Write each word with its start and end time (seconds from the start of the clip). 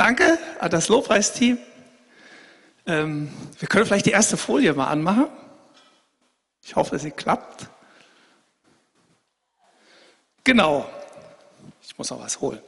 Danke 0.00 0.38
an 0.58 0.70
das 0.70 0.88
Lobpreisteam. 0.88 1.58
Ähm, 2.86 3.30
wir 3.58 3.68
können 3.68 3.84
vielleicht 3.84 4.06
die 4.06 4.12
erste 4.12 4.38
Folie 4.38 4.72
mal 4.72 4.86
anmachen. 4.86 5.26
Ich 6.64 6.74
hoffe, 6.74 6.98
sie 6.98 7.10
klappt. 7.10 7.68
Genau. 10.42 10.88
Ich 11.82 11.98
muss 11.98 12.08
noch 12.08 12.18
was 12.18 12.40
holen. 12.40 12.62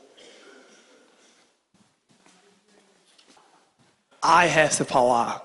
I 4.22 4.46
have 4.54 4.74
the 4.74 4.84
power. 4.84 5.40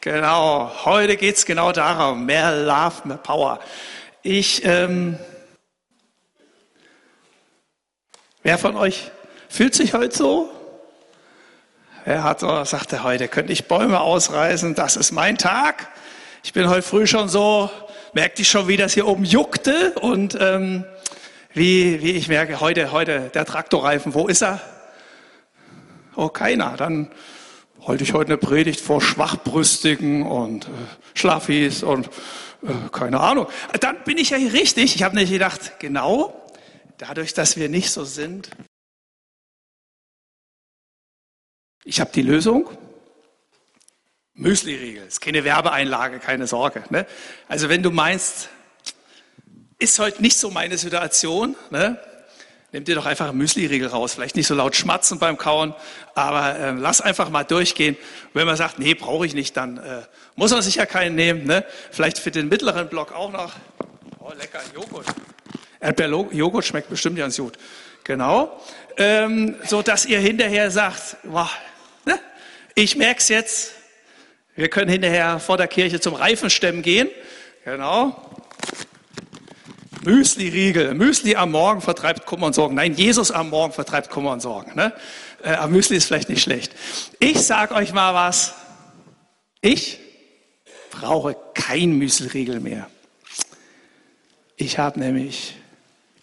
Genau. 0.00 0.70
Heute 0.84 1.16
geht 1.16 1.38
es 1.38 1.44
genau 1.44 1.72
darum. 1.72 2.24
Mehr 2.24 2.54
Love, 2.54 3.08
mehr 3.08 3.16
Power. 3.16 3.58
Ich, 4.22 4.64
ähm, 4.64 5.18
wer 8.44 8.58
von 8.58 8.76
euch 8.76 9.10
fühlt 9.48 9.74
sich 9.74 9.92
heute 9.92 10.16
so? 10.16 10.61
Wer 12.04 12.24
hat 12.24 12.40
so, 12.40 12.64
sagte 12.64 13.04
heute, 13.04 13.28
könnte 13.28 13.52
ich 13.52 13.68
Bäume 13.68 14.00
ausreißen? 14.00 14.74
Das 14.74 14.96
ist 14.96 15.12
mein 15.12 15.38
Tag. 15.38 15.88
Ich 16.42 16.52
bin 16.52 16.68
heute 16.68 16.82
früh 16.82 17.06
schon 17.06 17.28
so, 17.28 17.70
merkte 18.12 18.42
ich 18.42 18.50
schon, 18.50 18.66
wie 18.66 18.76
das 18.76 18.94
hier 18.94 19.06
oben 19.06 19.24
juckte 19.24 19.92
und 20.00 20.36
ähm, 20.40 20.84
wie, 21.54 22.02
wie 22.02 22.10
ich 22.12 22.26
merke, 22.26 22.60
heute, 22.60 22.90
heute 22.90 23.30
der 23.32 23.44
Traktorreifen, 23.44 24.14
wo 24.14 24.26
ist 24.26 24.42
er? 24.42 24.60
Oh, 26.16 26.28
keiner. 26.28 26.76
Dann 26.76 27.08
halte 27.86 28.02
ich 28.02 28.14
heute 28.14 28.32
eine 28.32 28.38
Predigt 28.38 28.80
vor 28.80 29.00
Schwachbrüstigen 29.00 30.26
und 30.26 30.64
äh, 30.64 30.68
Schlaffis 31.14 31.84
und 31.84 32.08
äh, 32.64 32.72
keine 32.90 33.20
Ahnung. 33.20 33.46
Dann 33.78 34.02
bin 34.04 34.18
ich 34.18 34.30
ja 34.30 34.38
hier 34.38 34.52
richtig. 34.52 34.96
Ich 34.96 35.04
habe 35.04 35.14
nicht 35.14 35.30
gedacht, 35.30 35.78
genau, 35.78 36.34
dadurch, 36.98 37.32
dass 37.32 37.56
wir 37.56 37.68
nicht 37.68 37.92
so 37.92 38.04
sind. 38.04 38.50
Ich 41.84 42.00
habe 42.00 42.10
die 42.14 42.22
Lösung. 42.22 42.70
Müsli-Riegel. 44.34 45.06
Ist 45.06 45.20
keine 45.20 45.44
Werbeeinlage, 45.44 46.18
keine 46.20 46.46
Sorge. 46.46 46.84
Ne? 46.90 47.06
Also 47.48 47.68
wenn 47.68 47.82
du 47.82 47.90
meinst, 47.90 48.48
ist 49.78 49.98
heute 49.98 50.22
nicht 50.22 50.38
so 50.38 50.50
meine 50.50 50.78
Situation, 50.78 51.56
ne? 51.70 51.98
nimm 52.70 52.84
dir 52.84 52.94
doch 52.94 53.06
einfach 53.06 53.32
Müsli-Riegel 53.32 53.88
raus. 53.88 54.14
Vielleicht 54.14 54.36
nicht 54.36 54.46
so 54.46 54.54
laut 54.54 54.76
schmatzen 54.76 55.18
beim 55.18 55.36
Kauen, 55.36 55.74
aber 56.14 56.58
äh, 56.58 56.70
lass 56.70 57.00
einfach 57.00 57.30
mal 57.30 57.44
durchgehen. 57.44 57.96
wenn 58.32 58.46
man 58.46 58.56
sagt, 58.56 58.78
nee, 58.78 58.94
brauche 58.94 59.26
ich 59.26 59.34
nicht, 59.34 59.56
dann 59.56 59.78
äh, 59.78 60.02
muss 60.36 60.52
man 60.52 60.62
sicher 60.62 60.86
keinen 60.86 61.16
nehmen. 61.16 61.44
Ne? 61.44 61.64
Vielleicht 61.90 62.18
für 62.18 62.30
den 62.30 62.48
mittleren 62.48 62.88
Block 62.88 63.12
auch 63.12 63.32
noch. 63.32 63.54
Oh, 64.20 64.32
lecker 64.38 64.60
Joghurt. 64.74 65.06
Erdbeer-Joghurt 65.80 66.64
schmeckt 66.64 66.88
bestimmt 66.88 67.18
ganz 67.18 67.36
gut. 67.36 67.58
Genau. 68.04 68.60
Ähm, 68.96 69.56
so 69.66 69.82
dass 69.82 70.06
ihr 70.06 70.20
hinterher 70.20 70.70
sagt, 70.70 71.16
wow, 71.24 71.50
ich 72.74 72.96
merk's 72.96 73.28
jetzt. 73.28 73.72
Wir 74.54 74.68
können 74.68 74.90
hinterher 74.90 75.38
vor 75.38 75.56
der 75.56 75.68
Kirche 75.68 76.00
zum 76.00 76.14
Reifenstemmen 76.14 76.82
gehen. 76.82 77.08
Genau. 77.64 78.16
Müsli-Riegel. 80.04 80.94
Müsli 80.94 81.36
am 81.36 81.52
Morgen 81.52 81.80
vertreibt 81.80 82.26
Kummer 82.26 82.46
und 82.46 82.54
Sorgen. 82.54 82.74
Nein, 82.74 82.94
Jesus 82.94 83.30
am 83.30 83.50
Morgen 83.50 83.72
vertreibt 83.72 84.10
Kummer 84.10 84.32
und 84.32 84.40
Sorgen. 84.40 84.74
Ne? 84.74 84.92
Äh, 85.42 85.50
aber 85.50 85.68
Müsli 85.68 85.96
ist 85.96 86.06
vielleicht 86.06 86.28
nicht 86.28 86.42
schlecht. 86.42 86.74
Ich 87.20 87.40
sag 87.40 87.70
euch 87.72 87.92
mal 87.92 88.14
was. 88.14 88.54
Ich 89.60 90.00
brauche 90.90 91.36
kein 91.54 91.92
Müsli-Riegel 91.98 92.60
mehr. 92.60 92.88
Ich 94.56 94.78
habe 94.78 94.98
nämlich 94.98 95.56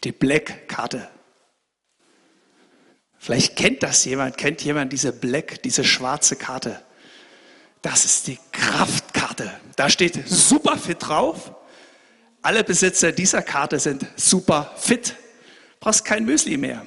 die 0.03 0.11
Black-Karte. 0.11 1.07
Vielleicht 3.29 3.57
kennt 3.57 3.83
das 3.83 4.05
jemand, 4.05 4.37
kennt 4.37 4.63
jemand 4.63 4.91
diese 4.91 5.13
Black, 5.13 5.61
diese 5.61 5.83
schwarze 5.83 6.35
Karte. 6.35 6.81
Das 7.83 8.03
ist 8.03 8.25
die 8.25 8.39
Kraftkarte. 8.51 9.51
Da 9.75 9.87
steht 9.87 10.27
super 10.27 10.79
fit 10.79 10.97
drauf. 10.99 11.53
Alle 12.41 12.63
Besitzer 12.63 13.11
dieser 13.11 13.43
Karte 13.43 13.77
sind 13.77 14.03
super 14.15 14.73
fit. 14.77 15.13
Brauchst 15.79 16.05
kein 16.05 16.25
Müsli 16.25 16.57
mehr. 16.57 16.83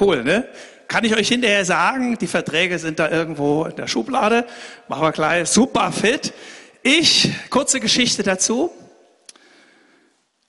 Cool, 0.00 0.24
ne? 0.24 0.48
Kann 0.88 1.04
ich 1.04 1.14
euch 1.14 1.28
hinterher 1.28 1.66
sagen, 1.66 2.16
die 2.16 2.26
Verträge 2.26 2.78
sind 2.78 2.98
da 2.98 3.10
irgendwo 3.10 3.66
in 3.66 3.76
der 3.76 3.88
Schublade. 3.88 4.46
Machen 4.88 5.02
wir 5.02 5.12
gleich. 5.12 5.46
Super 5.50 5.92
fit. 5.92 6.32
Ich, 6.82 7.30
kurze 7.50 7.80
Geschichte 7.80 8.22
dazu. 8.22 8.70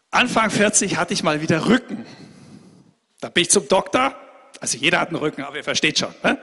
Anfang 0.09 0.49
40 0.49 0.95
hatte 0.95 1.13
ich 1.13 1.21
mal 1.21 1.41
wieder 1.41 1.67
Rücken. 1.67 2.05
Da 3.19 3.27
bin 3.27 3.41
ich 3.41 3.49
zum 3.49 3.67
Doktor. 3.67 4.15
Also 4.59 4.77
jeder 4.77 4.99
hat 4.99 5.09
einen 5.09 5.17
Rücken, 5.17 5.43
aber 5.43 5.57
ihr 5.57 5.63
versteht 5.63 5.99
schon. 5.99 6.13
Ne? 6.23 6.37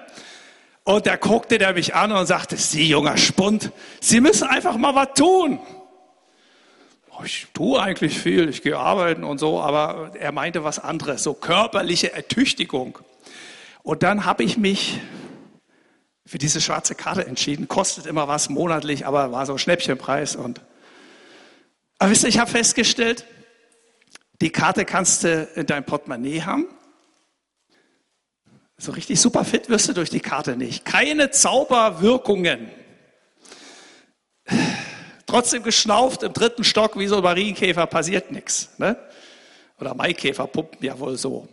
Und 0.85 1.07
da 1.07 1.17
guckte 1.17 1.59
der 1.59 1.73
mich 1.73 1.95
an 1.95 2.13
und 2.13 2.27
sagte, 2.27 2.57
Sie 2.57 2.89
junger 2.89 3.17
Spund, 3.17 3.73
Sie 4.01 4.21
müssen 4.21 4.47
einfach 4.47 4.77
mal 4.77 4.95
was 4.95 5.15
tun 5.15 5.59
ich 7.23 7.47
tue 7.53 7.81
eigentlich 7.81 8.19
viel, 8.19 8.49
ich 8.49 8.63
gehe 8.63 8.79
arbeiten 8.79 9.25
und 9.25 9.39
so, 9.39 9.61
aber 9.61 10.13
er 10.19 10.33
meinte 10.33 10.65
was 10.65 10.79
anderes, 10.79 11.23
so 11.23 11.35
körperliche 11.35 12.13
Ertüchtigung. 12.13 12.99
Und 13.83 14.03
dann 14.03 14.25
habe 14.25 14.43
ich 14.43 14.57
mich 14.57 15.01
für 16.27 16.39
diese 16.39 16.61
schwarze 16.61 16.95
Karte 16.95 17.27
entschieden. 17.27 17.69
Kostet 17.69 18.07
immer 18.07 18.29
was 18.29 18.49
monatlich, 18.49 19.07
aber 19.07 19.31
war 19.31 19.45
so 19.47 19.59
Schnäppchenpreis. 19.59 20.37
Und 20.37 20.63
aber 21.99 22.11
wisst 22.11 22.25
ihr, 22.25 22.31
ich 22.31 22.39
habe 22.39 22.51
festgestellt, 22.51 23.27
die 24.41 24.51
Karte 24.51 24.85
kannst 24.85 25.25
du 25.25 25.45
in 25.55 25.67
deinem 25.67 25.85
Portemonnaie 25.85 26.43
haben. 26.43 26.67
So 28.77 28.93
richtig 28.93 29.21
super 29.21 29.45
fit 29.45 29.69
wirst 29.69 29.89
du 29.89 29.93
durch 29.93 30.11
die 30.11 30.21
Karte 30.21 30.57
nicht. 30.57 30.85
Keine 30.85 31.31
Zauberwirkungen 31.31 32.71
trotzdem 35.35 35.65
geschnauft 35.65 36.23
im 36.23 36.33
dritten 36.33 36.63
Stock 36.63 36.97
wie 36.97 37.09
so 37.09 37.17
ein 37.17 37.23
Marienkäfer, 37.25 37.89
passiert 37.89 38.31
nichts. 38.31 38.71
Ne? 38.79 38.97
Oder 39.81 39.93
Maikäfer 39.93 40.47
pumpen 40.47 40.79
ja 40.85 40.97
wohl 41.01 41.17
so. 41.17 41.49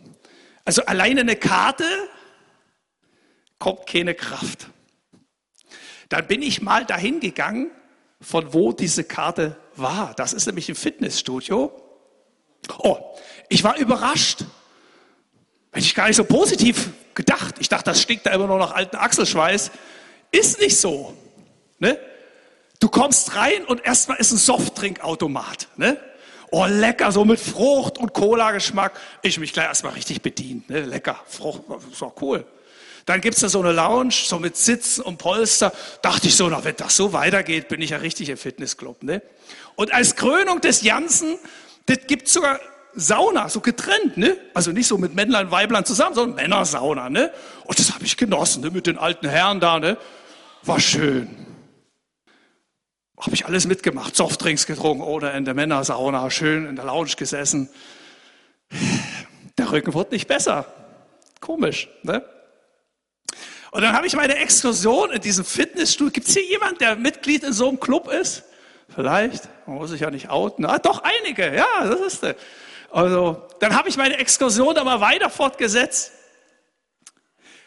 Also 0.64 0.84
alleine 0.84 1.22
eine 1.22 1.34
Karte 1.34 1.84
kommt 3.58 3.86
keine 3.86 4.14
Kraft. 4.14 4.68
Dann 6.08 6.28
bin 6.28 6.42
ich 6.42 6.62
mal 6.62 6.84
dahin 6.84 7.18
gegangen, 7.18 7.72
von 8.20 8.54
wo 8.54 8.72
diese 8.72 9.02
Karte 9.02 9.56
war. 9.74 10.14
Das 10.14 10.32
ist 10.32 10.46
nämlich 10.46 10.68
ein 10.68 10.76
Fitnessstudio. 10.76 11.72
Oh, 12.78 12.98
ich 13.48 13.64
war 13.64 13.76
überrascht. 13.78 14.44
Hätte 15.72 15.86
ich 15.86 15.94
gar 15.96 16.06
nicht 16.06 16.16
so 16.16 16.24
positiv 16.24 16.90
gedacht. 17.14 17.56
Ich 17.58 17.68
dachte, 17.68 17.90
das 17.90 18.02
stinkt 18.02 18.26
da 18.26 18.30
immer 18.30 18.46
nur 18.46 18.58
nach 18.58 18.72
alten 18.72 18.96
Achselschweiß. 18.96 19.70
Ist 20.30 20.60
nicht 20.60 20.78
so. 20.78 21.16
Ne? 21.78 21.98
Du 22.80 22.88
kommst 22.88 23.36
rein 23.36 23.64
und 23.64 23.84
erstmal 23.84 24.18
ist 24.18 24.32
ein 24.32 24.38
Softdrinkautomat. 24.38 25.68
Ne? 25.76 25.98
Oh, 26.50 26.66
lecker, 26.66 27.12
so 27.12 27.24
mit 27.24 27.40
Frucht 27.40 27.98
und 27.98 28.12
Cola-Geschmack. 28.12 28.98
Ich 29.22 29.38
mich 29.38 29.52
gleich 29.52 29.66
erstmal 29.66 29.92
richtig 29.92 30.22
bedient. 30.22 30.68
Ne? 30.68 30.80
Lecker, 30.80 31.20
Frucht, 31.26 31.62
so 31.92 32.12
cool. 32.20 32.44
Dann 33.06 33.20
gibt's 33.20 33.40
da 33.40 33.48
so 33.48 33.60
eine 33.60 33.72
Lounge, 33.72 34.12
so 34.12 34.38
mit 34.38 34.56
Sitzen 34.56 35.02
und 35.02 35.18
Polster. 35.18 35.72
Dachte 36.02 36.28
ich 36.28 36.36
so, 36.36 36.48
na, 36.48 36.62
wenn 36.64 36.76
das 36.76 36.96
so 36.96 37.12
weitergeht, 37.12 37.68
bin 37.68 37.80
ich 37.80 37.90
ja 37.90 37.98
richtig 37.98 38.28
im 38.28 38.36
Fitnessclub. 38.36 39.02
Ne? 39.02 39.22
Und 39.74 39.92
als 39.92 40.16
Krönung 40.16 40.60
des 40.60 40.82
Jansen, 40.82 41.38
das 41.86 41.98
gibt's 42.06 42.32
sogar 42.32 42.60
Sauna, 42.94 43.48
so 43.48 43.60
getrennt, 43.60 44.16
ne? 44.16 44.36
Also 44.54 44.72
nicht 44.72 44.86
so 44.86 44.98
mit 44.98 45.14
Männlein, 45.14 45.50
Weiblein 45.50 45.84
zusammen, 45.84 46.14
sondern 46.14 46.36
Männersauna, 46.36 47.08
ne? 47.10 47.32
Und 47.64 47.78
das 47.78 47.94
habe 47.94 48.04
ich 48.04 48.16
genossen, 48.16 48.62
ne? 48.62 48.70
Mit 48.70 48.86
den 48.86 48.98
alten 48.98 49.28
Herren 49.28 49.60
da, 49.60 49.78
ne? 49.78 49.96
War 50.62 50.80
schön. 50.80 51.28
Habe 53.18 53.34
ich 53.34 53.46
alles 53.46 53.66
mitgemacht. 53.66 54.16
Softdrinks 54.16 54.66
getrunken 54.66 55.02
oder 55.02 55.34
in 55.34 55.44
der 55.44 55.54
Männersauna, 55.54 56.28
schön 56.30 56.66
in 56.66 56.76
der 56.76 56.84
Lounge 56.84 57.12
gesessen. 57.16 57.70
Der 59.58 59.70
Rücken 59.70 59.94
wurde 59.94 60.14
nicht 60.14 60.28
besser. 60.28 60.66
Komisch, 61.40 61.88
ne? 62.02 62.24
Und 63.70 63.80
dann 63.80 63.94
habe 63.94 64.06
ich 64.06 64.14
meine 64.14 64.36
Exkursion 64.36 65.10
in 65.12 65.20
diesem 65.20 65.46
Fitnessstudio. 65.46 66.12
Gibt 66.12 66.28
es 66.28 66.34
hier 66.34 66.44
jemand, 66.44 66.80
der 66.82 66.96
Mitglied 66.96 67.42
in 67.42 67.54
so 67.54 67.68
einem 67.68 67.80
Club 67.80 68.12
ist? 68.12 68.44
Vielleicht. 68.94 69.48
Man 69.66 69.76
muss 69.76 69.90
sich 69.90 70.02
ja 70.02 70.10
nicht 70.10 70.28
outen. 70.28 70.66
Ah, 70.66 70.78
doch, 70.78 71.02
einige. 71.02 71.54
Ja, 71.54 71.66
das 71.80 72.00
ist 72.00 72.22
der. 72.22 72.36
Also, 72.92 73.48
dann 73.60 73.74
habe 73.74 73.88
ich 73.88 73.96
meine 73.96 74.18
Exkursion 74.18 74.76
aber 74.76 75.00
weiter 75.00 75.30
fortgesetzt. 75.30 76.12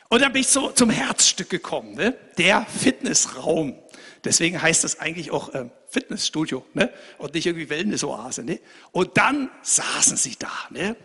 Und 0.09 0.21
dann 0.21 0.31
bin 0.31 0.41
ich 0.41 0.47
so 0.47 0.69
zum 0.69 0.91
Herzstück 0.91 1.49
gekommen, 1.49 1.95
ne? 1.95 2.15
der 2.37 2.65
Fitnessraum. 2.65 3.77
Deswegen 4.23 4.61
heißt 4.61 4.83
das 4.83 4.99
eigentlich 4.99 5.31
auch 5.31 5.53
äh, 5.53 5.69
Fitnessstudio 5.87 6.63
ne? 6.73 6.93
und 7.17 7.33
nicht 7.33 7.47
irgendwie 7.47 7.69
Wellnessoase. 7.69 8.43
Ne? 8.43 8.59
Und 8.91 9.17
dann 9.17 9.49
saßen 9.63 10.15
sie 10.15 10.35
da. 10.37 10.51
Ne? 10.69 10.95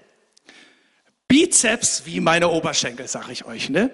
Bizeps 1.27 2.03
wie 2.05 2.21
meine 2.21 2.51
Oberschenkel, 2.51 3.09
sage 3.09 3.33
ich 3.33 3.47
euch. 3.47 3.71
Ne? 3.71 3.91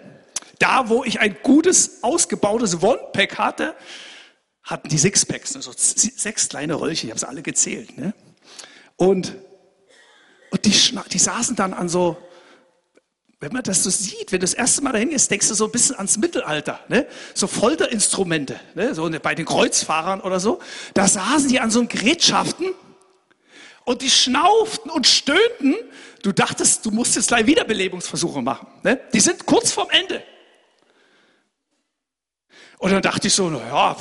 Da, 0.58 0.88
wo 0.88 1.05
ich 1.05 1.20
ein 1.20 1.37
gutes, 1.43 2.02
ausgebautes 2.02 2.82
One-Pack 2.82 3.38
hatte, 3.38 3.76
hatten 4.64 4.88
die 4.88 4.99
Sixpacks, 4.99 5.55
ne? 5.55 5.62
so 5.62 5.73
sechs 5.76 6.49
kleine 6.49 6.81
Röllchen, 6.81 7.08
ich 7.08 7.11
habe 7.12 7.20
sie 7.20 7.28
alle 7.28 7.43
gezählt. 7.43 7.96
Ne? 7.96 8.12
Und, 8.96 9.37
und 10.56 10.64
die, 10.64 10.98
die 11.12 11.18
saßen 11.18 11.56
dann 11.56 11.74
an 11.74 11.88
so 11.88 12.16
wenn 13.38 13.52
man 13.52 13.62
das 13.62 13.82
so 13.82 13.90
sieht, 13.90 14.32
wenn 14.32 14.40
du 14.40 14.44
das 14.44 14.54
erste 14.54 14.82
Mal 14.82 14.92
dahin 14.92 15.10
gehst, 15.10 15.30
denkst 15.30 15.48
du 15.48 15.54
so 15.54 15.66
ein 15.66 15.70
bisschen 15.70 15.96
ans 15.96 16.16
Mittelalter, 16.16 16.80
ne? 16.88 17.06
so 17.34 17.46
Folterinstrumente, 17.46 18.58
ne? 18.74 18.94
so 18.94 19.10
bei 19.22 19.34
den 19.34 19.44
Kreuzfahrern 19.44 20.22
oder 20.22 20.40
so. 20.40 20.58
Da 20.94 21.06
saßen 21.06 21.50
die 21.50 21.60
an 21.60 21.70
so 21.70 21.86
Gerätschaften 21.86 22.72
und 23.84 24.00
die 24.00 24.10
schnauften 24.10 24.90
und 24.90 25.06
stöhnten. 25.06 25.76
Du 26.22 26.32
dachtest, 26.32 26.86
du 26.86 26.90
musst 26.90 27.14
jetzt 27.14 27.28
gleich 27.28 27.46
Wiederbelebungsversuche 27.46 28.40
machen. 28.40 28.68
Ne? 28.82 29.00
Die 29.12 29.20
sind 29.20 29.44
kurz 29.44 29.70
vorm 29.70 29.90
Ende. 29.90 30.22
Und 32.78 32.90
dann 32.90 33.02
dachte 33.02 33.26
ich 33.28 33.34
so, 33.34 33.50
naja, 33.50 33.96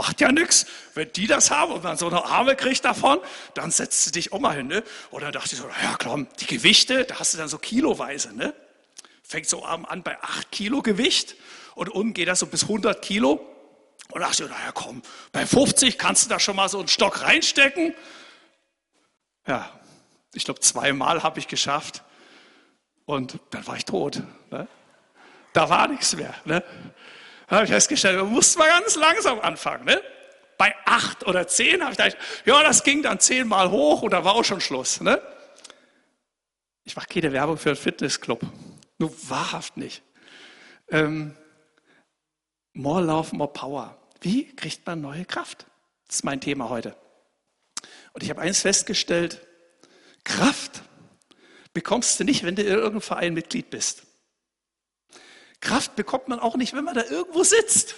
macht 0.00 0.20
ja 0.20 0.32
nichts. 0.32 0.66
Wenn 0.94 1.12
die 1.12 1.26
das 1.26 1.50
haben 1.50 1.72
und 1.72 1.84
man 1.84 1.96
so 1.96 2.08
eine 2.08 2.24
Arme 2.24 2.56
kriegt 2.56 2.84
davon, 2.84 3.18
dann 3.54 3.70
setzt 3.70 4.06
du 4.06 4.10
dich 4.10 4.32
auch 4.32 4.40
mal 4.40 4.56
hin. 4.56 4.66
Ne? 4.66 4.82
Und 5.10 5.22
dann 5.22 5.32
dachte 5.32 5.54
ich 5.54 5.60
so, 5.60 5.66
naja, 5.66 5.96
komm, 6.02 6.26
die 6.40 6.46
Gewichte, 6.46 7.04
da 7.04 7.18
hast 7.18 7.34
du 7.34 7.38
dann 7.38 7.48
so 7.48 7.58
kiloweise. 7.58 8.34
Ne? 8.34 8.54
fängt 9.30 9.48
so 9.48 9.64
an 9.64 10.02
bei 10.02 10.20
8 10.20 10.50
Kilo 10.50 10.82
Gewicht 10.82 11.36
und 11.76 11.88
unten 11.88 12.14
geht 12.14 12.26
das 12.26 12.40
so 12.40 12.46
bis 12.46 12.64
100 12.64 13.00
Kilo. 13.00 13.46
Und 14.10 14.20
dachte 14.22 14.42
ich, 14.42 14.50
naja, 14.50 14.72
komm, 14.74 15.02
bei 15.30 15.46
50 15.46 15.96
kannst 15.96 16.24
du 16.24 16.28
da 16.28 16.40
schon 16.40 16.56
mal 16.56 16.68
so 16.68 16.80
einen 16.80 16.88
Stock 16.88 17.22
reinstecken. 17.22 17.94
Ja, 19.46 19.70
ich 20.34 20.44
glaube, 20.44 20.58
zweimal 20.60 21.22
habe 21.22 21.38
ich 21.38 21.46
geschafft 21.46 22.02
und 23.04 23.38
dann 23.50 23.64
war 23.68 23.76
ich 23.76 23.84
tot. 23.84 24.20
Ne? 24.50 24.66
Da 25.52 25.70
war 25.70 25.86
nichts 25.86 26.16
mehr. 26.16 26.34
Ne? 26.44 26.64
Habe 27.50 27.64
ich 27.64 27.70
festgestellt, 27.70 28.16
man 28.16 28.30
muss 28.30 28.56
mal 28.56 28.68
ganz 28.68 28.94
langsam 28.94 29.40
anfangen. 29.40 29.84
Ne? 29.84 30.00
Bei 30.56 30.74
acht 30.84 31.26
oder 31.26 31.48
zehn 31.48 31.82
habe 31.82 31.92
ich 31.92 31.98
gedacht, 31.98 32.16
ja, 32.44 32.62
das 32.62 32.84
ging 32.84 33.02
dann 33.02 33.18
zehnmal 33.18 33.70
hoch 33.70 34.02
und 34.02 34.12
da 34.12 34.24
war 34.24 34.34
auch 34.34 34.44
schon 34.44 34.60
Schluss. 34.60 35.00
Ne? 35.00 35.20
Ich 36.84 36.94
mache 36.94 37.08
keine 37.08 37.32
Werbung 37.32 37.58
für 37.58 37.70
einen 37.70 37.76
Fitnessclub. 37.76 38.40
Nur 38.98 39.12
wahrhaft 39.28 39.76
nicht. 39.76 40.02
Ähm, 40.88 41.36
more 42.72 43.02
Love, 43.02 43.34
more 43.34 43.52
Power. 43.52 43.96
Wie 44.20 44.54
kriegt 44.54 44.86
man 44.86 45.00
neue 45.00 45.24
Kraft? 45.24 45.66
Das 46.06 46.16
ist 46.16 46.24
mein 46.24 46.40
Thema 46.40 46.68
heute. 46.68 46.94
Und 48.12 48.22
ich 48.22 48.30
habe 48.30 48.40
eins 48.40 48.60
festgestellt, 48.60 49.46
Kraft 50.24 50.82
bekommst 51.72 52.20
du 52.20 52.24
nicht, 52.24 52.44
wenn 52.44 52.54
du 52.54 52.62
in 52.62 52.68
irgendeinem 52.68 53.00
Verein 53.00 53.34
Mitglied 53.34 53.70
bist. 53.70 54.04
Kraft 55.60 55.94
bekommt 55.96 56.28
man 56.28 56.40
auch 56.40 56.56
nicht, 56.56 56.74
wenn 56.74 56.84
man 56.84 56.94
da 56.94 57.04
irgendwo 57.04 57.44
sitzt 57.44 57.96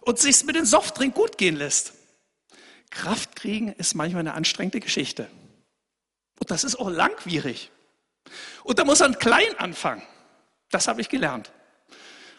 und 0.00 0.18
sich 0.18 0.44
mit 0.44 0.56
dem 0.56 0.64
Softdrink 0.64 1.14
gut 1.14 1.38
gehen 1.38 1.56
lässt. 1.56 1.94
Kraft 2.90 3.36
kriegen 3.36 3.72
ist 3.72 3.94
manchmal 3.94 4.20
eine 4.20 4.34
anstrengende 4.34 4.80
Geschichte. 4.80 5.28
Und 6.38 6.50
das 6.50 6.64
ist 6.64 6.76
auch 6.76 6.90
langwierig. 6.90 7.70
Und 8.64 8.78
da 8.78 8.84
muss 8.84 9.00
man 9.00 9.18
klein 9.18 9.56
anfangen. 9.58 10.02
Das 10.70 10.88
habe 10.88 11.00
ich 11.00 11.08
gelernt. 11.08 11.52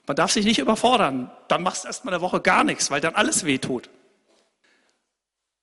Man 0.05 0.15
darf 0.15 0.31
sich 0.31 0.45
nicht 0.45 0.59
überfordern. 0.59 1.31
Dann 1.47 1.63
machst 1.63 1.83
du 1.83 1.87
erst 1.87 2.03
mal 2.03 2.13
eine 2.13 2.21
Woche 2.21 2.41
gar 2.41 2.63
nichts, 2.63 2.91
weil 2.91 2.99
dann 2.99 3.15
alles 3.15 3.45
wehtut. 3.45 3.89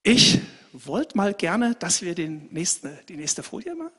Ich 0.02 0.40
wollte 0.72 1.16
mal 1.16 1.34
gerne, 1.34 1.74
dass 1.74 2.00
wir 2.00 2.14
den 2.14 2.48
nächsten, 2.50 2.98
die 3.08 3.16
nächste 3.16 3.42
Folie 3.42 3.74
machen. 3.74 3.92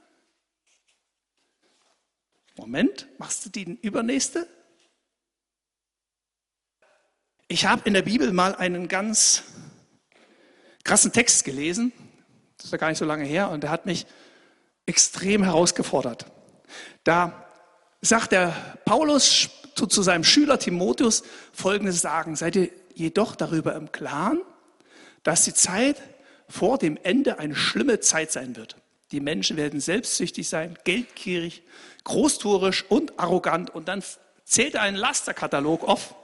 Moment, 2.57 3.07
machst 3.17 3.45
du 3.45 3.49
die 3.49 3.77
übernächste? 3.81 4.47
Ich 7.51 7.65
habe 7.65 7.81
in 7.83 7.93
der 7.93 8.01
Bibel 8.01 8.31
mal 8.31 8.55
einen 8.55 8.87
ganz 8.87 9.43
krassen 10.85 11.11
Text 11.11 11.43
gelesen. 11.43 11.91
Das 12.55 12.67
ist 12.67 12.71
ja 12.71 12.77
gar 12.77 12.87
nicht 12.87 12.97
so 12.97 13.03
lange 13.03 13.25
her 13.25 13.49
und 13.49 13.61
der 13.61 13.71
hat 13.71 13.85
mich 13.85 14.05
extrem 14.85 15.43
herausgefordert. 15.43 16.27
Da 17.03 17.45
sagt 17.99 18.31
der 18.31 18.55
Paulus 18.85 19.49
zu, 19.75 20.01
seinem 20.01 20.23
Schüler 20.23 20.59
Timotheus 20.59 21.23
folgendes 21.51 21.99
sagen, 21.99 22.37
seid 22.37 22.55
ihr 22.55 22.69
jedoch 22.95 23.35
darüber 23.35 23.75
im 23.75 23.91
Klaren, 23.91 24.39
dass 25.23 25.43
die 25.43 25.53
Zeit 25.53 26.01
vor 26.47 26.77
dem 26.77 26.97
Ende 27.03 27.37
eine 27.37 27.57
schlimme 27.57 27.99
Zeit 27.99 28.31
sein 28.31 28.55
wird. 28.55 28.77
Die 29.11 29.19
Menschen 29.19 29.57
werden 29.57 29.81
selbstsüchtig 29.81 30.47
sein, 30.47 30.77
geldgierig, 30.85 31.63
großtuerisch 32.05 32.85
und 32.87 33.19
arrogant. 33.19 33.75
Und 33.75 33.89
dann 33.89 34.01
zählt 34.45 34.75
er 34.75 34.83
einen 34.83 34.95
Lasterkatalog 34.95 35.83
auf. 35.83 36.15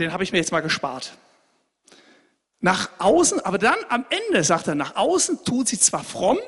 Den 0.00 0.12
habe 0.12 0.24
ich 0.24 0.32
mir 0.32 0.38
jetzt 0.38 0.50
mal 0.50 0.60
gespart. 0.60 1.18
Nach 2.58 2.90
außen, 2.98 3.40
aber 3.40 3.58
dann 3.58 3.78
am 3.90 4.06
Ende 4.08 4.42
sagt 4.44 4.66
er, 4.66 4.74
nach 4.74 4.96
außen 4.96 5.44
tut 5.44 5.68
sie 5.68 5.78
zwar 5.78 6.02
fromm, 6.02 6.38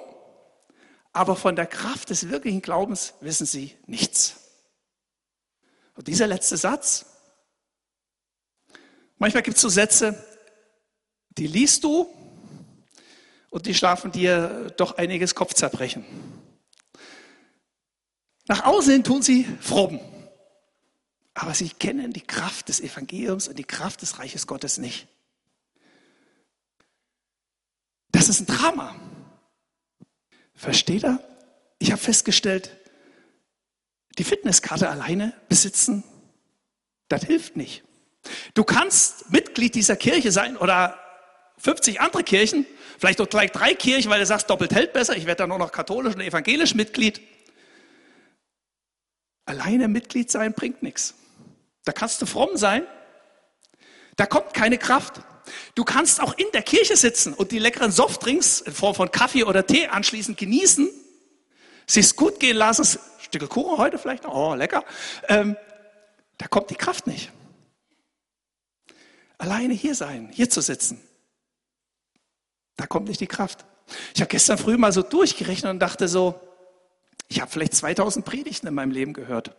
aber 1.13 1.37
von 1.37 1.55
der 1.55 1.67
Kraft 1.67 2.09
des 2.09 2.31
wirklichen 2.31 2.63
Glaubens 2.63 3.13
wissen 3.21 3.47
sie 3.47 3.77
nichts. 3.87 4.41
Und 5.95 6.09
dieser 6.09 6.27
letzte 6.27 6.57
Satz, 6.57 7.05
manchmal 9.19 9.43
gibt 9.43 9.57
es 9.57 9.63
so 9.63 9.69
Sätze, 9.69 10.23
die 11.37 11.47
liest 11.47 11.85
du 11.85 12.07
und 13.51 13.67
die 13.67 13.75
schlafen 13.75 14.13
dir 14.13 14.73
doch 14.79 14.97
einiges 14.97 15.35
Kopfzerbrechen. 15.35 16.07
Nach 18.49 18.65
außen 18.65 18.93
hin 18.93 19.05
tun 19.05 19.21
sie 19.21 19.45
fromm, 19.61 20.01
aber 21.35 21.55
sie 21.55 21.71
kennen 21.71 22.13
die 22.13 22.21
Kraft 22.21 22.69
des 22.69 22.81
Evangeliums 22.81 23.49
und 23.49 23.59
die 23.59 23.65
Kraft 23.65 24.03
des 24.03 24.19
Reiches 24.19 24.47
Gottes 24.47 24.79
nicht. 24.79 25.09
Das 28.11 28.29
ist 28.29 28.41
ein 28.41 28.47
Drama. 28.47 28.95
Versteht 30.55 31.05
er? 31.05 31.19
Ich 31.79 31.91
habe 31.91 32.01
festgestellt, 32.01 32.77
die 34.19 34.25
Fitnesskarte 34.25 34.89
alleine 34.89 35.33
besitzen, 35.49 36.05
das 37.09 37.25
hilft 37.25 37.57
nicht. 37.57 37.83
Du 38.55 38.63
kannst 38.63 39.31
Mitglied 39.33 39.75
dieser 39.75 39.97
Kirche 39.97 40.31
sein 40.31 40.57
oder 40.57 40.99
50 41.59 42.01
andere 42.01 42.23
Kirchen, 42.23 42.67
vielleicht 42.99 43.21
auch 43.21 43.29
gleich 43.29 43.51
drei 43.51 43.75
Kirchen, 43.75 44.11
weil 44.11 44.21
du 44.21 44.27
sagst, 44.27 44.51
doppelt 44.51 44.75
hält 44.75 44.93
besser, 44.93 45.17
ich 45.17 45.27
werde 45.27 45.39
dann 45.39 45.49
nur 45.49 45.59
noch 45.59 45.73
katholisch 45.73 46.15
und 46.15 46.21
evangelisch 46.21 46.75
Mitglied. 46.75 47.21
Alleine 49.45 49.89
Mitglied 49.89 50.31
sein 50.31 50.53
bringt 50.53 50.83
nichts. 50.83 51.15
Da 51.85 51.93
kannst 51.93 52.23
du 52.23 52.27
fromm 52.27 52.57
sein, 52.57 52.87
da 54.17 54.27
kommt 54.27 54.55
keine 54.55 54.79
Kraft. 54.79 55.21
Du 55.75 55.85
kannst 55.85 56.21
auch 56.21 56.35
in 56.39 56.47
der 56.53 56.63
Kirche 56.63 56.97
sitzen 56.97 57.35
und 57.35 57.51
die 57.51 57.59
leckeren 57.59 57.91
Softdrinks 57.91 58.61
in 58.61 58.73
Form 58.73 58.95
von 58.95 59.11
Kaffee 59.11 59.45
oder 59.45 59.67
Tee 59.67 59.89
anschließend 59.89 60.39
genießen, 60.39 60.89
sich's 61.87 62.15
gut 62.15 62.39
gehen 62.39 62.57
lassen, 62.57 62.99
Stücke 63.19 63.49
Kuchen 63.49 63.79
heute 63.79 63.99
vielleicht 63.99 64.25
noch, 64.25 64.35
oh 64.35 64.55
lecker, 64.55 64.85
ähm, 65.29 65.57
da 66.39 66.47
kommt 66.47 66.71
die 66.71 66.77
Kraft 66.77 67.07
nicht. 67.07 67.33
Alleine 69.39 69.75
hier 69.75 69.97
sein, 69.97 70.31
hier 70.33 70.49
zu 70.49 70.61
sitzen, 70.61 71.01
da 72.77 72.87
kommt 72.87 73.09
nicht 73.09 73.21
die 73.21 73.27
Kraft. 73.27 73.65
Ich 74.15 74.21
habe 74.21 74.29
gestern 74.29 74.59
früh 74.59 74.77
mal 74.77 74.93
so 74.93 75.03
durchgerechnet 75.03 75.71
und 75.71 75.81
dachte 75.81 76.07
so, 76.07 76.41
ich 77.29 77.41
habe 77.41 77.51
vielleicht 77.51 77.75
2000 77.75 78.25
Predigten 78.25 78.69
in 78.69 78.75
meinem 78.75 78.93
Leben 78.93 79.13
gehört. 79.13 79.57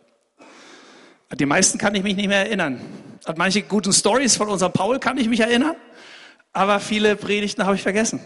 Die 1.31 1.45
meisten 1.45 1.77
kann 1.77 1.95
ich 1.95 2.03
mich 2.03 2.15
nicht 2.15 2.27
mehr 2.27 2.45
erinnern. 2.45 2.81
An 3.25 3.35
manche 3.37 3.63
guten 3.63 3.93
Stories 3.93 4.35
von 4.35 4.49
unserem 4.49 4.73
Paul 4.73 4.99
kann 4.99 5.17
ich 5.17 5.29
mich 5.29 5.39
erinnern, 5.39 5.75
aber 6.51 6.79
viele 6.79 7.15
Predigten 7.15 7.65
habe 7.65 7.75
ich 7.75 7.81
vergessen. 7.81 8.19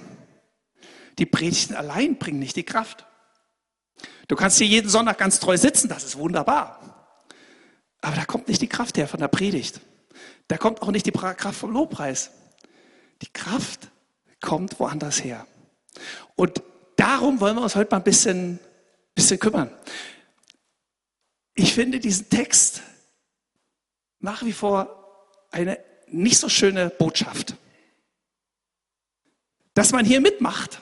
Die 1.19 1.25
Predigten 1.25 1.75
allein 1.75 2.17
bringen 2.17 2.39
nicht 2.39 2.55
die 2.55 2.63
Kraft. 2.63 3.05
Du 4.27 4.35
kannst 4.35 4.57
hier 4.57 4.67
jeden 4.67 4.89
Sonntag 4.89 5.17
ganz 5.17 5.39
treu 5.39 5.57
sitzen, 5.57 5.87
das 5.87 6.03
ist 6.03 6.17
wunderbar. 6.17 7.13
Aber 8.01 8.15
da 8.15 8.25
kommt 8.25 8.47
nicht 8.47 8.61
die 8.61 8.67
Kraft 8.67 8.97
her 8.97 9.07
von 9.07 9.19
der 9.19 9.27
Predigt. 9.27 9.81
Da 10.47 10.57
kommt 10.57 10.81
auch 10.81 10.91
nicht 10.91 11.05
die 11.05 11.11
Kraft 11.11 11.57
vom 11.57 11.71
Lobpreis. 11.71 12.31
Die 13.21 13.31
Kraft 13.31 13.89
kommt 14.41 14.79
woanders 14.79 15.23
her. 15.23 15.47
Und 16.35 16.61
darum 16.95 17.39
wollen 17.39 17.55
wir 17.55 17.63
uns 17.63 17.75
heute 17.75 17.91
mal 17.91 17.97
ein 17.97 18.03
bisschen, 18.03 18.59
bisschen 19.15 19.39
kümmern. 19.39 19.71
Ich 21.59 21.73
finde 21.73 21.99
diesen 21.99 22.29
Text 22.29 22.83
nach 24.19 24.45
wie 24.45 24.53
vor 24.53 25.25
eine 25.49 25.79
nicht 26.05 26.37
so 26.37 26.49
schöne 26.49 26.91
Botschaft. 26.91 27.55
Dass 29.73 29.91
man 29.91 30.05
hier 30.05 30.21
mitmacht, 30.21 30.81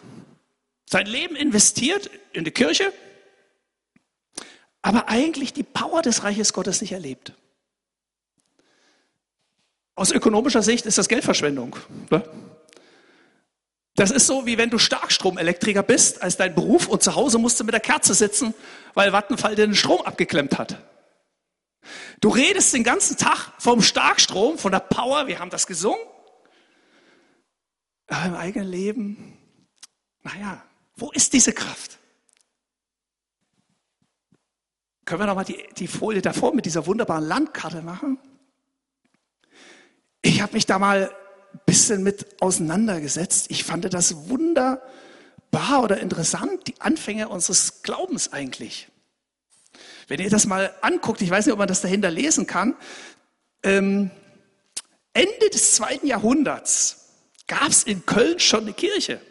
sein 0.85 1.05
Leben 1.05 1.37
investiert 1.37 2.09
in 2.33 2.43
die 2.43 2.51
Kirche, 2.51 2.91
aber 4.81 5.07
eigentlich 5.07 5.53
die 5.53 5.63
Power 5.63 6.01
des 6.01 6.23
Reiches 6.23 6.51
Gottes 6.51 6.81
nicht 6.81 6.91
erlebt. 6.91 7.31
Aus 9.95 10.11
ökonomischer 10.11 10.61
Sicht 10.61 10.85
ist 10.85 10.97
das 10.97 11.07
Geldverschwendung. 11.07 11.77
Ne? 12.11 12.21
Das 13.95 14.11
ist 14.11 14.27
so, 14.27 14.45
wie 14.45 14.57
wenn 14.57 14.69
du 14.69 14.77
Starkstromelektriker 14.77 15.83
bist 15.83 16.21
als 16.21 16.35
dein 16.35 16.53
Beruf 16.53 16.87
und 16.87 17.01
zu 17.01 17.15
Hause 17.15 17.39
musst 17.39 17.57
du 17.61 17.63
mit 17.63 17.73
der 17.73 17.79
Kerze 17.79 18.13
sitzen, 18.13 18.53
weil 18.95 19.13
Vattenfall 19.13 19.55
den 19.55 19.75
Strom 19.75 20.01
abgeklemmt 20.01 20.57
hat. 20.57 20.81
Du 22.19 22.29
redest 22.29 22.73
den 22.73 22.83
ganzen 22.83 23.17
Tag 23.17 23.53
vom 23.59 23.81
Starkstrom, 23.81 24.57
von 24.57 24.71
der 24.71 24.79
Power, 24.79 25.27
wir 25.27 25.39
haben 25.39 25.51
das 25.51 25.67
gesungen. 25.67 26.01
Aber 28.07 28.25
im 28.25 28.35
eigenen 28.35 28.67
Leben, 28.67 29.37
naja, 30.23 30.63
wo 30.95 31.11
ist 31.11 31.33
diese 31.33 31.53
Kraft? 31.53 31.99
Können 35.03 35.21
wir 35.21 35.27
noch 35.27 35.35
mal 35.35 35.43
die, 35.43 35.63
die 35.77 35.87
Folie 35.87 36.21
davor 36.21 36.55
mit 36.55 36.65
dieser 36.65 36.87
wunderbaren 36.87 37.25
Landkarte 37.25 37.83
machen? 37.83 38.17
Ich 40.23 40.41
habe 40.41 40.53
mich 40.53 40.65
da 40.65 40.79
mal 40.79 41.11
ein 41.53 41.59
bisschen 41.67 42.01
mit 42.01 42.41
auseinandergesetzt. 42.41 43.51
Ich 43.51 43.63
fand 43.63 43.93
das 43.93 44.27
wunderbar 45.51 45.83
oder 45.83 45.99
interessant, 45.99 46.67
die 46.67 46.75
Anfänge 46.79 47.29
unseres 47.29 47.81
Glaubens 47.81 48.31
eigentlich. 48.33 48.87
Wenn 50.07 50.19
ihr 50.19 50.29
das 50.29 50.45
mal 50.45 50.73
anguckt, 50.81 51.21
ich 51.21 51.29
weiß 51.29 51.45
nicht, 51.45 51.53
ob 51.53 51.59
man 51.59 51.67
das 51.67 51.81
dahinter 51.81 52.11
lesen 52.11 52.45
kann, 52.45 52.75
ähm, 53.63 54.11
Ende 55.13 55.49
des 55.51 55.75
zweiten 55.75 56.07
Jahrhunderts 56.07 57.09
gab 57.47 57.69
es 57.69 57.83
in 57.83 58.05
Köln 58.05 58.39
schon 58.39 58.61
eine 58.61 58.73
Kirche. 58.73 59.21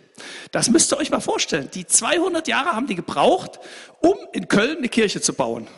Das 0.50 0.70
müsst 0.70 0.92
ihr 0.92 0.98
euch 0.98 1.10
mal 1.10 1.20
vorstellen. 1.20 1.68
Die 1.74 1.86
200 1.86 2.48
Jahre 2.48 2.72
haben 2.72 2.86
die 2.86 2.94
gebraucht, 2.94 3.58
um 4.00 4.16
in 4.32 4.48
Köln 4.48 4.78
eine 4.78 4.88
Kirche 4.88 5.20
zu 5.20 5.34
bauen. 5.34 5.68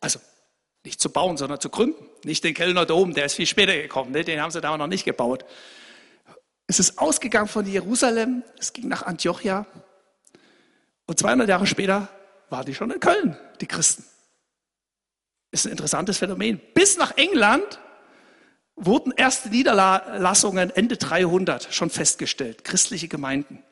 Also 0.00 0.20
nicht 0.84 1.00
zu 1.00 1.10
bauen, 1.10 1.36
sondern 1.36 1.60
zu 1.60 1.70
gründen. 1.70 2.04
Nicht 2.24 2.44
den 2.44 2.54
Kölner 2.54 2.86
Dom, 2.86 3.14
der 3.14 3.26
ist 3.26 3.34
viel 3.34 3.46
später 3.46 3.74
gekommen, 3.74 4.12
ne? 4.12 4.24
den 4.24 4.40
haben 4.40 4.50
sie 4.50 4.60
da 4.60 4.76
noch 4.76 4.86
nicht 4.86 5.04
gebaut. 5.04 5.44
Es 6.72 6.78
ist 6.78 6.98
ausgegangen 6.98 7.48
von 7.48 7.66
Jerusalem, 7.66 8.44
es 8.58 8.72
ging 8.72 8.88
nach 8.88 9.02
Antiochia 9.02 9.66
und 11.04 11.18
200 11.18 11.46
Jahre 11.46 11.66
später 11.66 12.08
waren 12.48 12.64
die 12.64 12.74
schon 12.74 12.90
in 12.90 12.98
Köln, 12.98 13.36
die 13.60 13.66
Christen. 13.66 14.06
Ist 15.50 15.66
ein 15.66 15.72
interessantes 15.72 16.16
Phänomen. 16.16 16.62
Bis 16.72 16.96
nach 16.96 17.14
England 17.18 17.78
wurden 18.74 19.12
erste 19.14 19.50
Niederlassungen 19.50 20.70
Ende 20.70 20.96
300 20.96 21.74
schon 21.74 21.90
festgestellt, 21.90 22.64
christliche 22.64 23.06
Gemeinden. 23.06 23.62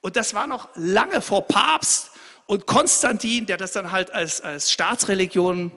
Und 0.00 0.16
das 0.16 0.34
war 0.34 0.48
noch 0.48 0.68
lange 0.74 1.20
vor 1.20 1.46
Papst 1.46 2.10
und 2.46 2.66
Konstantin, 2.66 3.46
der 3.46 3.56
das 3.56 3.70
dann 3.70 3.92
halt 3.92 4.12
als, 4.12 4.40
als 4.40 4.72
Staatsreligion, 4.72 5.70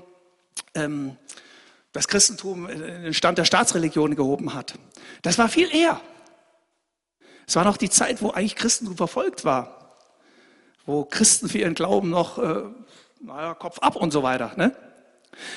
ähm, 0.74 1.16
das 1.92 2.08
Christentum 2.08 2.68
in 2.68 2.80
den 2.80 3.14
Stand 3.14 3.38
der 3.38 3.46
Staatsreligion 3.46 4.16
gehoben 4.16 4.56
hat. 4.56 4.74
Das 5.22 5.38
war 5.38 5.48
viel 5.48 5.70
eher. 5.72 6.02
Es 7.48 7.56
war 7.56 7.64
noch 7.64 7.78
die 7.78 7.90
Zeit, 7.90 8.22
wo 8.22 8.32
eigentlich 8.32 8.56
Christentum 8.56 8.98
verfolgt 8.98 9.46
war, 9.46 9.98
wo 10.86 11.06
Christen 11.06 11.50
für 11.50 11.60
ihren 11.60 11.76
Glauben 11.76 12.10
noch, 12.10 12.38
äh, 12.38 12.64
naja, 13.20 13.54
Kopf 13.54 13.80
ab 13.80 13.96
und 13.96 14.12
so 14.12 14.24
weiter. 14.24 14.54
Ne? 14.56 14.76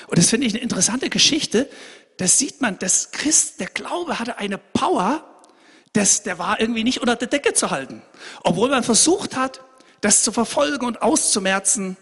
Und 0.06 0.18
das 0.18 0.30
finde 0.30 0.46
ich 0.46 0.54
eine 0.54 0.62
interessante 0.62 1.10
Geschichte, 1.10 1.68
das 2.18 2.36
sieht 2.36 2.60
man, 2.60 2.78
das 2.78 3.12
Christ, 3.12 3.60
der 3.60 3.68
Glaube 3.68 4.18
hatte 4.18 4.38
eine 4.38 4.58
Power, 4.58 5.24
das, 5.92 6.24
der 6.24 6.38
war 6.38 6.60
irgendwie 6.60 6.84
nicht 6.84 7.00
unter 7.00 7.16
der 7.16 7.28
Decke 7.28 7.54
zu 7.54 7.70
halten. 7.70 8.02
Obwohl 8.42 8.68
man 8.68 8.82
versucht 8.82 9.36
hat, 9.36 9.60
das 10.00 10.22
zu 10.22 10.32
verfolgen 10.32 10.86
und 10.86 11.02
auszumerzen. 11.02 11.96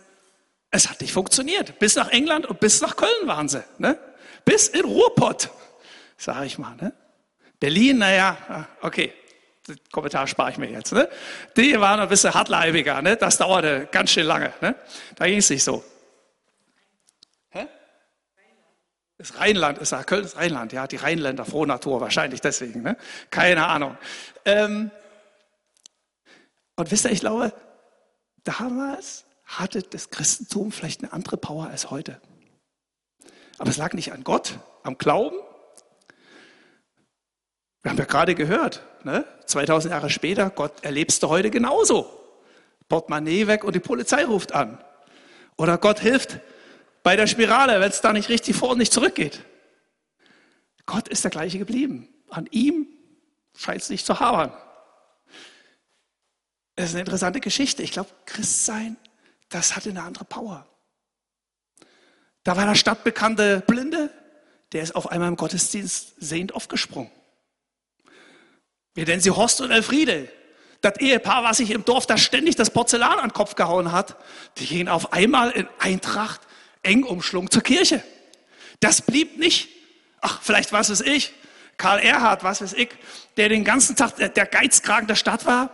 Es 0.71 0.88
hat 0.88 1.00
nicht 1.00 1.12
funktioniert. 1.12 1.78
Bis 1.78 1.97
nach 1.97 2.09
England 2.09 2.47
und 2.47 2.61
bis 2.61 2.81
nach 2.81 2.97
Köln 2.97 3.26
waren 3.26 3.49
sie. 3.49 3.62
Ne? 3.78 3.99
Bis 4.45 4.69
in 4.69 4.85
Ruhrpott, 4.85 5.50
sage 6.16 6.47
ich 6.47 6.59
mal. 6.59 6.76
Ne? 6.76 6.93
Berlin, 7.61 7.99
naja, 7.99 8.69
okay, 8.83 9.12
den 9.68 9.78
Kommentar 9.90 10.26
spare 10.26 10.50
ich 10.50 10.58
mir 10.58 10.70
jetzt. 10.70 10.92
Ne? 10.92 11.08
Die 11.56 11.78
waren 11.80 12.00
ein 12.00 12.08
bisschen 12.08 12.32
hartleibiger. 12.35 13.02
Ne? 13.02 13.16
Das 13.16 13.38
dauerte 13.38 13.88
ganz 13.90 14.11
schön 14.11 14.26
lange. 14.26 14.52
Ne? 14.61 14.75
Da 15.16 15.26
ging 15.26 15.38
es 15.38 15.50
nicht 15.50 15.64
so. 15.64 15.85
Das 19.18 19.38
Rheinland 19.38 19.78
ist 19.78 19.94
Köln 20.06 20.25
ist 20.25 20.37
Rheinland, 20.37 20.73
ja, 20.73 20.87
die 20.87 20.96
Rheinländer, 20.96 21.44
frohe 21.46 21.66
Natur, 21.66 22.00
wahrscheinlich 22.00 22.42
deswegen, 22.42 22.82
ne? 22.82 22.99
Keine 23.30 23.66
Ahnung. 23.66 23.96
Ähm, 24.44 24.90
und 26.76 26.90
wisst 26.90 27.06
ihr, 27.06 27.12
ich 27.12 27.20
glaube, 27.20 27.54
damals 28.44 29.25
hatte 29.46 29.82
das 29.82 30.11
Christentum 30.11 30.70
vielleicht 30.70 31.02
eine 31.02 31.14
andere 31.14 31.38
Power 31.38 31.68
als 31.68 31.90
heute. 31.90 32.20
Aber 33.56 33.70
es 33.70 33.78
lag 33.78 33.94
nicht 33.94 34.12
an 34.12 34.23
Gott, 34.23 34.58
am 34.82 34.99
Glauben. 34.99 35.37
Wir 37.87 37.90
haben 37.90 37.99
ja 37.99 38.05
gerade 38.05 38.35
gehört, 38.35 38.83
ne? 39.05 39.25
2000 39.45 39.93
Jahre 39.93 40.11
später, 40.11 40.50
Gott 40.50 40.83
erlebst 40.83 41.23
du 41.23 41.28
heute 41.28 41.52
genauso. 41.52 42.11
Portemonnaie 42.88 43.47
weg 43.47 43.62
und 43.62 43.76
die 43.76 43.81
Polizei 43.81 44.25
ruft 44.25 44.50
an. 44.50 44.83
Oder 45.57 45.78
Gott 45.78 46.00
hilft 46.00 46.40
bei 47.05 47.14
der 47.14 47.28
Spirale, 47.28 47.78
wenn 47.78 47.88
es 47.88 48.00
da 48.00 48.12
nicht 48.12 48.28
richtig 48.28 48.57
vor 48.57 48.71
und 48.71 48.78
nicht 48.78 48.93
zurückgeht. 48.93 49.45
Gott 50.85 51.07
ist 51.07 51.23
der 51.23 51.31
gleiche 51.31 51.61
geblieben. 51.61 52.09
An 52.28 52.49
ihm 52.50 52.88
scheint 53.57 53.83
es 53.83 53.88
nicht 53.88 54.05
zu 54.05 54.19
habern. 54.19 54.52
Das 56.75 56.87
ist 56.87 56.95
eine 56.95 57.02
interessante 57.02 57.38
Geschichte. 57.38 57.85
Ich 57.85 57.93
glaube, 57.93 58.11
Christsein, 58.25 58.97
das 59.49 59.76
hatte 59.76 59.90
eine 59.90 60.02
andere 60.02 60.25
Power. 60.25 60.66
Da 62.43 62.57
war 62.57 62.66
der 62.66 62.75
stadtbekannte 62.75 63.62
Blinde, 63.64 64.11
der 64.73 64.83
ist 64.83 64.97
auf 64.97 65.12
einmal 65.12 65.28
im 65.28 65.37
Gottesdienst 65.37 66.14
sehend 66.19 66.52
aufgesprungen. 66.52 67.12
Wir 68.97 69.05
nennen 69.05 69.21
sie 69.21 69.31
Horst 69.31 69.61
und 69.61 69.71
Elfriede. 69.71 70.29
Das 70.81 70.99
Ehepaar, 70.99 71.45
was 71.45 71.59
sich 71.59 71.71
im 71.71 71.85
Dorf 71.85 72.07
da 72.07 72.17
ständig 72.17 72.57
das 72.57 72.71
Porzellan 72.71 73.19
an 73.19 73.29
den 73.29 73.35
Kopf 73.35 73.55
gehauen 73.55 73.93
hat, 73.93 74.17
die 74.57 74.67
gehen 74.67 74.88
auf 74.88 75.12
einmal 75.12 75.50
in 75.50 75.69
Eintracht 75.79 76.41
eng 76.83 77.05
umschlungen 77.05 77.50
zur 77.50 77.62
Kirche. 77.62 78.03
Das 78.81 79.03
blieb 79.03 79.38
nicht, 79.38 79.69
ach, 80.23 80.41
vielleicht 80.43 80.73
was 80.73 80.88
es 80.88 81.03
ich, 81.03 81.35
Karl 81.76 81.99
Erhard, 81.99 82.43
was 82.43 82.62
weiß 82.62 82.73
ich, 82.73 82.88
der 83.37 83.50
den 83.50 83.65
ganzen 83.65 83.97
Tag 83.97 84.17
der 84.17 84.47
Geizkragen 84.47 85.07
der 85.07 85.15
Stadt 85.15 85.45
war, 85.45 85.71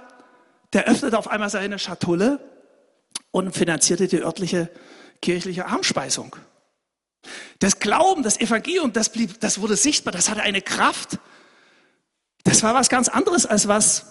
der 0.72 0.88
öffnete 0.88 1.16
auf 1.16 1.28
einmal 1.28 1.50
seine 1.50 1.78
Schatulle 1.78 2.40
und 3.30 3.54
finanzierte 3.54 4.08
die 4.08 4.20
örtliche 4.20 4.68
kirchliche 5.20 5.66
Armspeisung. 5.66 6.34
Das 7.60 7.78
Glauben, 7.78 8.24
das 8.24 8.40
Evangelium, 8.40 8.92
das 8.92 9.10
blieb, 9.10 9.38
das 9.38 9.60
wurde 9.60 9.76
sichtbar, 9.76 10.12
das 10.12 10.28
hatte 10.28 10.42
eine 10.42 10.60
Kraft. 10.60 11.18
Das 12.44 12.62
war 12.62 12.74
was 12.74 12.88
ganz 12.88 13.08
anderes 13.08 13.46
als 13.46 13.68
was 13.68 14.06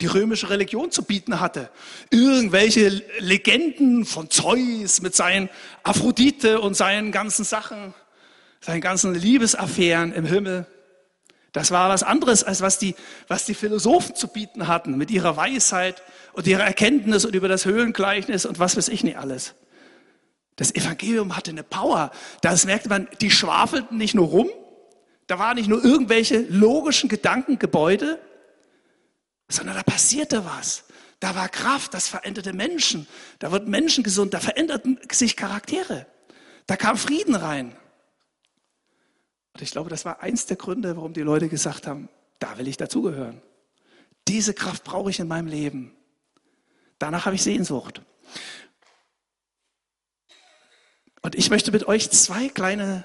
die 0.00 0.06
römische 0.06 0.50
Religion 0.50 0.90
zu 0.90 1.02
bieten 1.02 1.40
hatte. 1.40 1.70
Irgendwelche 2.10 3.02
Legenden 3.18 4.04
von 4.04 4.30
Zeus 4.30 5.00
mit 5.02 5.16
seinen 5.16 5.48
Aphrodite 5.82 6.60
und 6.60 6.76
seinen 6.76 7.10
ganzen 7.10 7.44
Sachen, 7.44 7.94
seinen 8.60 8.80
ganzen 8.80 9.14
Liebesaffären 9.14 10.12
im 10.12 10.24
Himmel. 10.24 10.66
Das 11.52 11.70
war 11.70 11.88
was 11.88 12.04
anderes, 12.04 12.44
als 12.44 12.60
was 12.60 12.78
die, 12.78 12.94
was 13.26 13.44
die 13.44 13.54
Philosophen 13.54 14.14
zu 14.14 14.28
bieten 14.28 14.68
hatten 14.68 14.96
mit 14.96 15.10
ihrer 15.10 15.36
Weisheit 15.36 16.02
und 16.32 16.46
ihrer 16.46 16.64
Erkenntnis 16.64 17.24
und 17.24 17.34
über 17.34 17.48
das 17.48 17.64
Höhlengleichnis 17.64 18.46
und 18.46 18.60
was 18.60 18.76
weiß 18.76 18.88
ich 18.88 19.02
nicht 19.02 19.18
alles. 19.18 19.54
Das 20.54 20.74
Evangelium 20.74 21.36
hatte 21.36 21.50
eine 21.50 21.62
Power. 21.62 22.10
Das 22.42 22.66
merkte 22.66 22.88
man, 22.88 23.08
die 23.20 23.30
schwafelten 23.30 23.96
nicht 23.96 24.14
nur 24.14 24.26
rum, 24.26 24.50
da 25.28 25.38
waren 25.38 25.56
nicht 25.56 25.68
nur 25.68 25.84
irgendwelche 25.84 26.40
logischen 26.48 27.08
Gedankengebäude, 27.08 28.18
sondern 29.48 29.76
da 29.76 29.82
passierte 29.82 30.44
was. 30.44 30.84
Da 31.20 31.34
war 31.34 31.48
Kraft, 31.48 31.94
das 31.94 32.08
veränderte 32.08 32.52
Menschen. 32.52 33.06
Da 33.38 33.52
wurden 33.52 33.70
Menschen 33.70 34.02
gesund, 34.02 34.32
da 34.34 34.40
veränderten 34.40 34.98
sich 35.12 35.36
Charaktere. 35.36 36.06
Da 36.66 36.76
kam 36.76 36.96
Frieden 36.96 37.34
rein. 37.34 37.76
Und 39.52 39.62
ich 39.62 39.70
glaube, 39.70 39.90
das 39.90 40.04
war 40.04 40.22
eins 40.22 40.46
der 40.46 40.56
Gründe, 40.56 40.96
warum 40.96 41.12
die 41.12 41.20
Leute 41.20 41.48
gesagt 41.48 41.86
haben, 41.86 42.08
da 42.38 42.56
will 42.56 42.66
ich 42.66 42.76
dazugehören. 42.78 43.42
Diese 44.28 44.54
Kraft 44.54 44.84
brauche 44.84 45.10
ich 45.10 45.20
in 45.20 45.28
meinem 45.28 45.48
Leben. 45.48 45.94
Danach 46.98 47.26
habe 47.26 47.36
ich 47.36 47.42
Sehnsucht. 47.42 48.00
Und 51.20 51.34
ich 51.34 51.50
möchte 51.50 51.70
mit 51.70 51.86
euch 51.86 52.10
zwei 52.10 52.48
kleine 52.48 53.04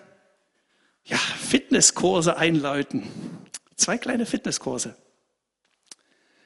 ja, 1.06 1.18
Fitnesskurse 1.18 2.38
einläuten. 2.38 3.04
Zwei 3.76 3.98
kleine 3.98 4.26
Fitnesskurse. 4.26 4.96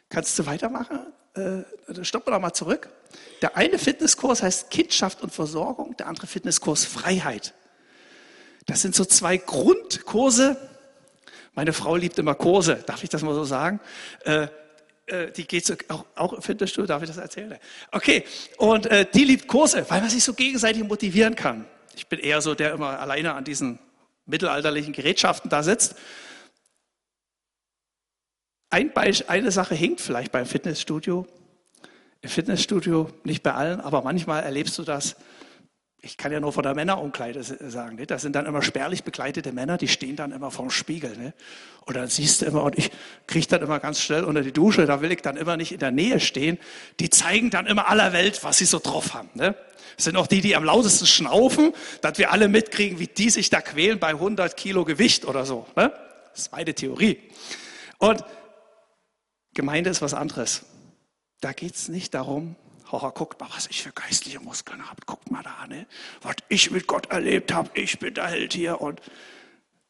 Kannst 0.10 0.38
du 0.40 0.46
weitermachen? 0.46 1.00
Äh, 1.36 2.04
stoppen 2.04 2.28
wir 2.28 2.32
doch 2.36 2.42
mal 2.42 2.54
zurück. 2.54 2.90
Der 3.42 3.56
eine 3.56 3.78
Fitnesskurs 3.78 4.42
heißt 4.42 4.72
Kindschaft 4.72 5.22
und 5.22 5.32
Versorgung, 5.32 5.96
der 5.98 6.08
andere 6.08 6.28
Fitnesskurs 6.28 6.86
Freiheit. 6.86 7.54
Das 8.66 8.82
sind 8.82 8.96
so 8.96 9.06
zwei 9.06 9.38
Grundkurse. 9.38 10.58
Meine 11.54 11.74
Frau 11.74 11.96
liebt 11.96 12.18
immer 12.20 12.36
Kurse, 12.36 12.84
darf 12.86 13.04
ich 13.04 13.10
das 13.10 13.22
mal 13.22 13.36
so 13.36 13.44
sagen? 13.44 13.80
Äh, 14.26 14.48
äh, 15.06 15.32
die 15.32 15.46
geht 15.46 15.66
so, 15.66 15.76
auch, 15.90 16.06
auch 16.16 16.34
im 16.34 16.42
Fitnessstudio, 16.42 16.88
darf 16.88 17.02
ich 17.04 17.10
das 17.10 17.18
erzählen? 17.18 17.58
Okay, 17.92 18.24
und 18.58 18.88
äh, 18.88 19.06
die 19.12 19.24
liebt 19.24 19.48
Kurse, 19.48 19.86
weil 19.90 20.02
man 20.02 20.10
sich 20.10 20.24
so 20.24 20.34
gegenseitig 20.34 20.84
motivieren 20.84 21.36
kann. 21.36 21.66
Ich 21.96 22.08
bin 22.08 22.20
eher 22.20 22.42
so, 22.42 22.56
der 22.56 22.74
immer 22.74 23.00
alleine 23.00 23.34
an 23.34 23.44
diesen 23.44 23.80
mittelalterlichen 24.28 24.94
Gerätschaften 24.94 25.50
da 25.50 25.64
sitzt. 25.64 25.96
Ein 28.70 28.92
Beispiel, 28.94 29.28
eine 29.30 29.52
Sache 29.52 29.76
hinkt 29.76 30.02
vielleicht 30.02 30.32
beim 30.32 30.46
Fitnessstudio. 30.46 31.26
Im 32.22 32.30
Fitnessstudio, 32.30 33.10
nicht 33.24 33.44
bei 33.44 33.54
allen, 33.54 33.80
aber 33.80 34.02
manchmal 34.02 34.44
erlebst 34.44 34.78
du 34.78 34.84
das. 34.84 35.16
ich 36.02 36.18
kann 36.18 36.32
ja 36.32 36.40
nur 36.40 36.54
von 36.54 36.64
der 36.64 36.76
Männerumkleide 36.76 37.44
sagen, 37.44 37.96
ne? 37.96 38.06
das 38.06 38.22
sind 38.22 38.36
dann 38.36 38.46
immer 38.46 38.62
spärlich 38.62 39.04
bekleidete 39.04 39.52
Männer, 39.52 39.78
die 39.78 39.88
stehen 39.88 40.16
dann 40.16 40.32
immer 40.32 40.52
vorm 40.52 40.70
Spiegel. 40.70 41.18
Ne? 41.18 41.34
Und 41.86 41.96
dann 41.96 42.08
siehst 42.08 42.42
du 42.42 42.46
immer, 42.46 42.64
und 42.64 42.78
ich 42.78 42.92
kriege 43.26 43.48
dann 43.48 43.62
immer 43.62 43.80
ganz 43.80 44.02
schnell 44.02 44.24
unter 44.24 44.42
die 44.42 44.52
Dusche, 44.52 44.86
da 44.86 45.02
will 45.02 45.12
ich 45.12 45.22
dann 45.22 45.38
immer 45.38 45.58
nicht 45.58 45.72
in 45.72 45.80
der 45.80 45.92
Nähe 45.92 46.20
stehen. 46.20 46.60
Die 47.00 47.10
zeigen 47.10 47.50
dann 47.50 47.66
immer 47.66 47.88
aller 47.88 48.14
Welt, 48.14 48.44
was 48.44 48.58
sie 48.58 48.66
so 48.66 48.80
drauf 48.80 49.14
haben. 49.14 49.30
Ne? 49.34 49.56
Das 49.96 50.06
sind 50.06 50.16
auch 50.16 50.28
die, 50.28 50.42
die 50.42 50.56
am 50.56 50.64
lautesten 50.64 51.06
schnaufen, 51.06 51.74
dass 52.02 52.18
wir 52.18 52.32
alle 52.32 52.48
mitkriegen, 52.48 53.00
wie 53.00 53.08
die 53.08 53.30
sich 53.30 53.50
da 53.50 53.62
quälen 53.62 54.00
bei 54.00 54.10
100 54.10 54.56
Kilo 54.58 54.86
Gewicht 54.86 55.26
oder 55.26 55.46
so. 55.46 55.66
Ne? 55.76 55.92
Das 56.32 56.42
ist 56.44 56.52
meine 56.52 56.74
Theorie. 56.74 57.20
Und 57.98 58.24
Gemeinde 59.54 59.90
ist 59.90 60.02
was 60.02 60.14
anderes. 60.14 60.66
Da 61.42 61.54
geht 61.54 61.76
es 61.76 61.88
nicht 61.88 62.14
darum, 62.14 62.56
Hocher, 62.92 63.12
guckt 63.12 63.40
mal, 63.40 63.50
was 63.54 63.68
ich 63.68 63.84
für 63.84 63.92
geistliche 63.92 64.40
Muskeln 64.40 64.88
habe. 64.90 65.02
Guckt 65.06 65.30
mal 65.30 65.44
da, 65.44 65.68
ne? 65.68 65.88
was 66.22 66.36
ich 66.48 66.72
mit 66.72 66.88
Gott 66.88 67.08
erlebt 67.08 67.54
habe. 67.54 67.70
Ich 67.74 68.00
bin 68.00 68.14
der 68.14 68.28
Held 68.28 68.54
hier. 68.54 68.80
Und 68.80 69.02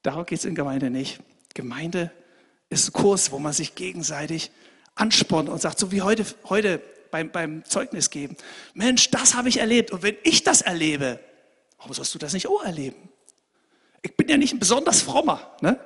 darum 0.01 0.25
geht 0.25 0.39
es 0.39 0.45
in 0.45 0.55
Gemeinde 0.55 0.89
nicht. 0.89 1.19
Gemeinde 1.53 2.11
ist 2.69 2.89
ein 2.89 2.93
Kurs, 2.93 3.31
wo 3.31 3.39
man 3.39 3.53
sich 3.53 3.75
gegenseitig 3.75 4.51
anspornt 4.95 5.49
und 5.49 5.61
sagt, 5.61 5.79
so 5.79 5.91
wie 5.91 6.01
heute, 6.01 6.25
heute 6.45 6.81
beim, 7.11 7.31
beim 7.31 7.65
Zeugnis 7.65 8.09
geben. 8.09 8.37
Mensch, 8.73 9.09
das 9.11 9.35
habe 9.35 9.49
ich 9.49 9.59
erlebt. 9.59 9.91
Und 9.91 10.03
wenn 10.03 10.15
ich 10.23 10.43
das 10.43 10.61
erlebe, 10.61 11.19
warum 11.77 11.93
sollst 11.93 12.13
du 12.13 12.19
das 12.19 12.33
nicht 12.33 12.47
auch 12.47 12.63
erleben? 12.63 13.09
Ich 14.01 14.15
bin 14.15 14.29
ja 14.29 14.37
nicht 14.37 14.53
ein 14.53 14.59
besonders 14.59 15.01
frommer. 15.01 15.55
Ne? 15.61 15.79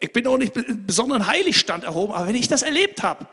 Ich 0.00 0.12
bin 0.12 0.26
auch 0.26 0.36
nicht 0.36 0.56
einen 0.56 0.86
besonderen 0.86 1.26
Heiligstand 1.26 1.84
erhoben. 1.84 2.12
Aber 2.12 2.28
wenn 2.28 2.34
ich 2.34 2.48
das 2.48 2.62
erlebt 2.62 3.02
habe, 3.02 3.26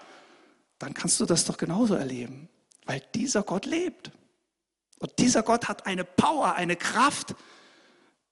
dann 0.79 0.93
kannst 0.93 1.19
du 1.19 1.25
das 1.25 1.45
doch 1.45 1.57
genauso 1.57 1.95
erleben. 1.95 2.50
Weil 2.86 3.01
dieser 3.13 3.43
Gott 3.43 3.65
lebt. 3.65 4.12
Und 5.00 5.12
dieser 5.19 5.43
Gott 5.43 5.67
hat 5.67 5.86
eine 5.86 6.03
Power, 6.03 6.55
eine 6.55 6.75
Kraft, 6.75 7.36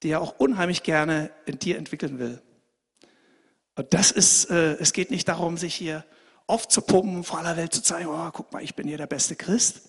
die 0.04 0.10
er 0.10 0.22
auch 0.22 0.40
unheimlich 0.40 0.84
gerne 0.84 1.32
in 1.46 1.60
dir 1.60 1.78
entwickeln 1.78 2.20
will. 2.20 2.42
Und 3.76 3.94
das 3.94 4.12
ist, 4.12 4.50
äh, 4.50 4.74
es 4.74 4.94
geht 4.94 5.12
nicht 5.12 5.28
darum, 5.28 5.58
sich 5.58 5.74
hier 5.74 6.06
aufzupumpen, 6.50 7.24
vor 7.24 7.40
aller 7.40 7.56
Welt 7.58 7.74
zu 7.74 7.84
zeigen, 7.84 8.08
oh, 8.08 8.30
guck 8.34 8.52
mal, 8.52 8.64
ich 8.64 8.76
bin 8.76 8.88
hier 8.88 8.98
der 8.98 9.08
beste 9.08 9.36
Christ. 9.36 9.82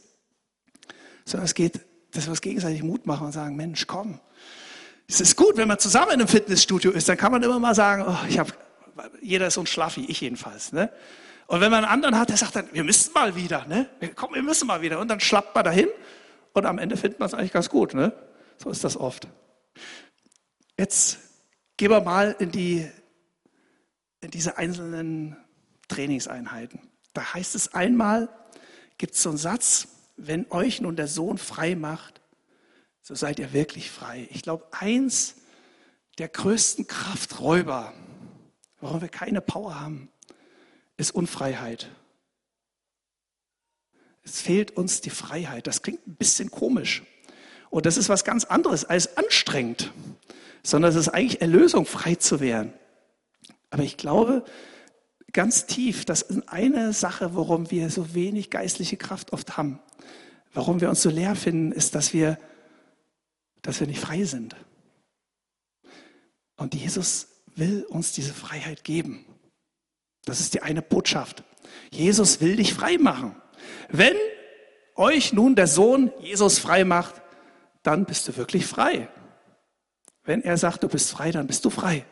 Sondern 1.25 1.47
es 1.47 1.55
geht, 1.55 1.81
dass 2.13 2.25
wir 2.27 2.31
uns 2.31 2.41
gegenseitig 2.41 2.83
Mut 2.83 3.07
machen 3.07 3.27
und 3.27 3.33
sagen, 3.33 3.57
Mensch, 3.57 3.87
komm. 3.87 4.21
Es 5.09 5.21
ist 5.21 5.37
gut, 5.37 5.57
wenn 5.57 5.69
man 5.69 5.79
zusammen 5.79 6.13
in 6.13 6.21
einem 6.21 6.29
Fitnessstudio 6.29 6.91
ist, 6.91 7.09
dann 7.09 7.17
kann 7.17 7.33
man 7.33 7.43
immer 7.43 7.59
mal 7.59 7.75
sagen, 7.75 8.05
oh, 8.07 8.27
ich 8.29 8.39
habe, 8.39 8.53
jeder 9.23 9.47
ist 9.47 9.55
so 9.55 9.63
ein 9.63 9.67
Schlaffi, 9.67 10.05
ich 10.05 10.21
jedenfalls. 10.21 10.73
Ne? 10.73 10.93
Und 11.47 11.61
wenn 11.61 11.71
man 11.71 11.85
einen 11.85 11.93
anderen 11.93 12.19
hat, 12.19 12.29
der 12.29 12.37
sagt 12.37 12.55
dann, 12.55 12.69
wir 12.73 12.85
müssen 12.85 13.13
mal 13.13 13.35
wieder, 13.35 13.67
ne? 13.67 13.89
Komm, 14.15 14.35
wir 14.35 14.43
müssen 14.43 14.69
mal 14.69 14.83
wieder. 14.83 15.01
Und 15.01 15.09
dann 15.09 15.19
schlappt 15.19 15.55
man 15.55 15.65
dahin 15.65 15.89
und 16.53 16.67
am 16.67 16.79
Ende 16.79 16.97
findet 16.97 17.19
man 17.19 17.27
es 17.27 17.35
eigentlich 17.35 17.53
ganz 17.53 17.69
gut, 17.69 17.95
ne? 17.95 18.13
So 18.59 18.71
ist 18.71 18.85
das 18.85 18.97
oft. 18.97 19.27
Jetzt 20.79 21.19
gehen 21.77 21.91
wir 21.91 22.03
mal 22.03 22.37
in 22.39 22.53
die, 22.53 22.89
in 24.21 24.31
diese 24.31 24.59
einzelnen 24.59 25.37
Trainingseinheiten. 25.91 26.81
Da 27.13 27.35
heißt 27.35 27.55
es 27.55 27.75
einmal, 27.75 28.29
gibt 28.97 29.15
es 29.15 29.23
so 29.23 29.31
einen 29.31 29.39
Satz, 29.39 29.89
wenn 30.17 30.51
euch 30.51 30.81
nun 30.81 30.97
der 30.97 31.09
Sohn 31.09 31.39
frei 31.39 31.75
macht, 31.75 32.21
so 33.03 33.15
seid 33.15 33.39
ihr 33.39 33.53
wirklich 33.53 33.91
frei. 33.91 34.29
Ich 34.31 34.43
glaube, 34.43 34.67
eins 34.73 35.37
der 36.19 36.29
größten 36.29 36.87
Krafträuber, 36.87 37.95
warum 38.81 39.01
wir 39.01 39.09
keine 39.09 39.41
Power 39.41 39.81
haben, 39.81 40.11
ist 40.97 41.11
Unfreiheit. 41.13 41.91
Es 44.23 44.43
fehlt 44.43 44.77
uns 44.77 45.01
die 45.01 45.11
Freiheit. 45.11 45.67
Das 45.67 45.83
klingt 45.83 46.07
ein 46.07 46.17
bisschen 46.17 46.51
komisch. 46.51 47.03
Und 47.71 47.87
das 47.87 47.97
ist 47.97 48.09
was 48.09 48.25
ganz 48.25 48.45
anderes 48.45 48.85
als 48.85 49.17
anstrengend, 49.17 49.93
sondern 50.63 50.91
es 50.91 50.97
ist 50.97 51.09
eigentlich 51.09 51.41
Erlösung, 51.41 51.87
frei 51.87 52.17
zu 52.17 52.41
werden. 52.41 52.73
Aber 53.71 53.83
ich 53.83 53.97
glaube 53.97 54.45
ganz 55.33 55.67
tief, 55.67 56.05
das 56.05 56.23
ist 56.23 56.49
eine 56.49 56.93
Sache, 56.93 57.35
warum 57.35 57.71
wir 57.71 57.91
so 57.91 58.15
wenig 58.15 58.51
geistliche 58.51 58.97
Kraft 58.97 59.33
oft 59.33 59.57
haben. 59.57 59.81
Warum 60.53 60.81
wir 60.81 60.89
uns 60.89 61.03
so 61.03 61.11
leer 61.11 61.37
finden, 61.37 61.73
ist, 61.73 61.95
dass 61.95 62.13
wir, 62.13 62.39
dass 63.63 63.81
wir 63.81 63.87
nicht 63.87 64.01
frei 64.01 64.25
sind. 64.25 64.57
Und 66.57 66.75
Jesus 66.75 67.29
will 67.55 67.85
uns 67.85 68.13
diese 68.13 68.35
Freiheit 68.35 68.85
geben. 68.85 69.25
Das 70.25 70.41
ist 70.41 70.55
die 70.55 70.63
eine 70.63 70.83
Botschaft. 70.83 71.45
Jesus 71.91 72.41
will 72.41 72.57
dich 72.57 72.75
frei 72.75 72.99
machen. 72.99 73.37
Wenn 73.89 74.17
euch 74.97 75.33
nun 75.33 75.55
der 75.55 75.67
Sohn 75.67 76.13
Jesus 76.21 76.59
frei 76.59 76.85
macht, 76.85 77.23
dann 77.83 78.05
bist 78.05 78.29
du 78.29 78.37
wirklich 78.37 78.67
frei. 78.67 79.09
Wenn 80.25 80.43
er 80.43 80.59
sagt, 80.59 80.83
du 80.83 80.89
bist 80.89 81.11
frei, 81.11 81.31
dann 81.31 81.47
bist 81.47 81.65
du 81.65 81.71
frei. 81.71 82.05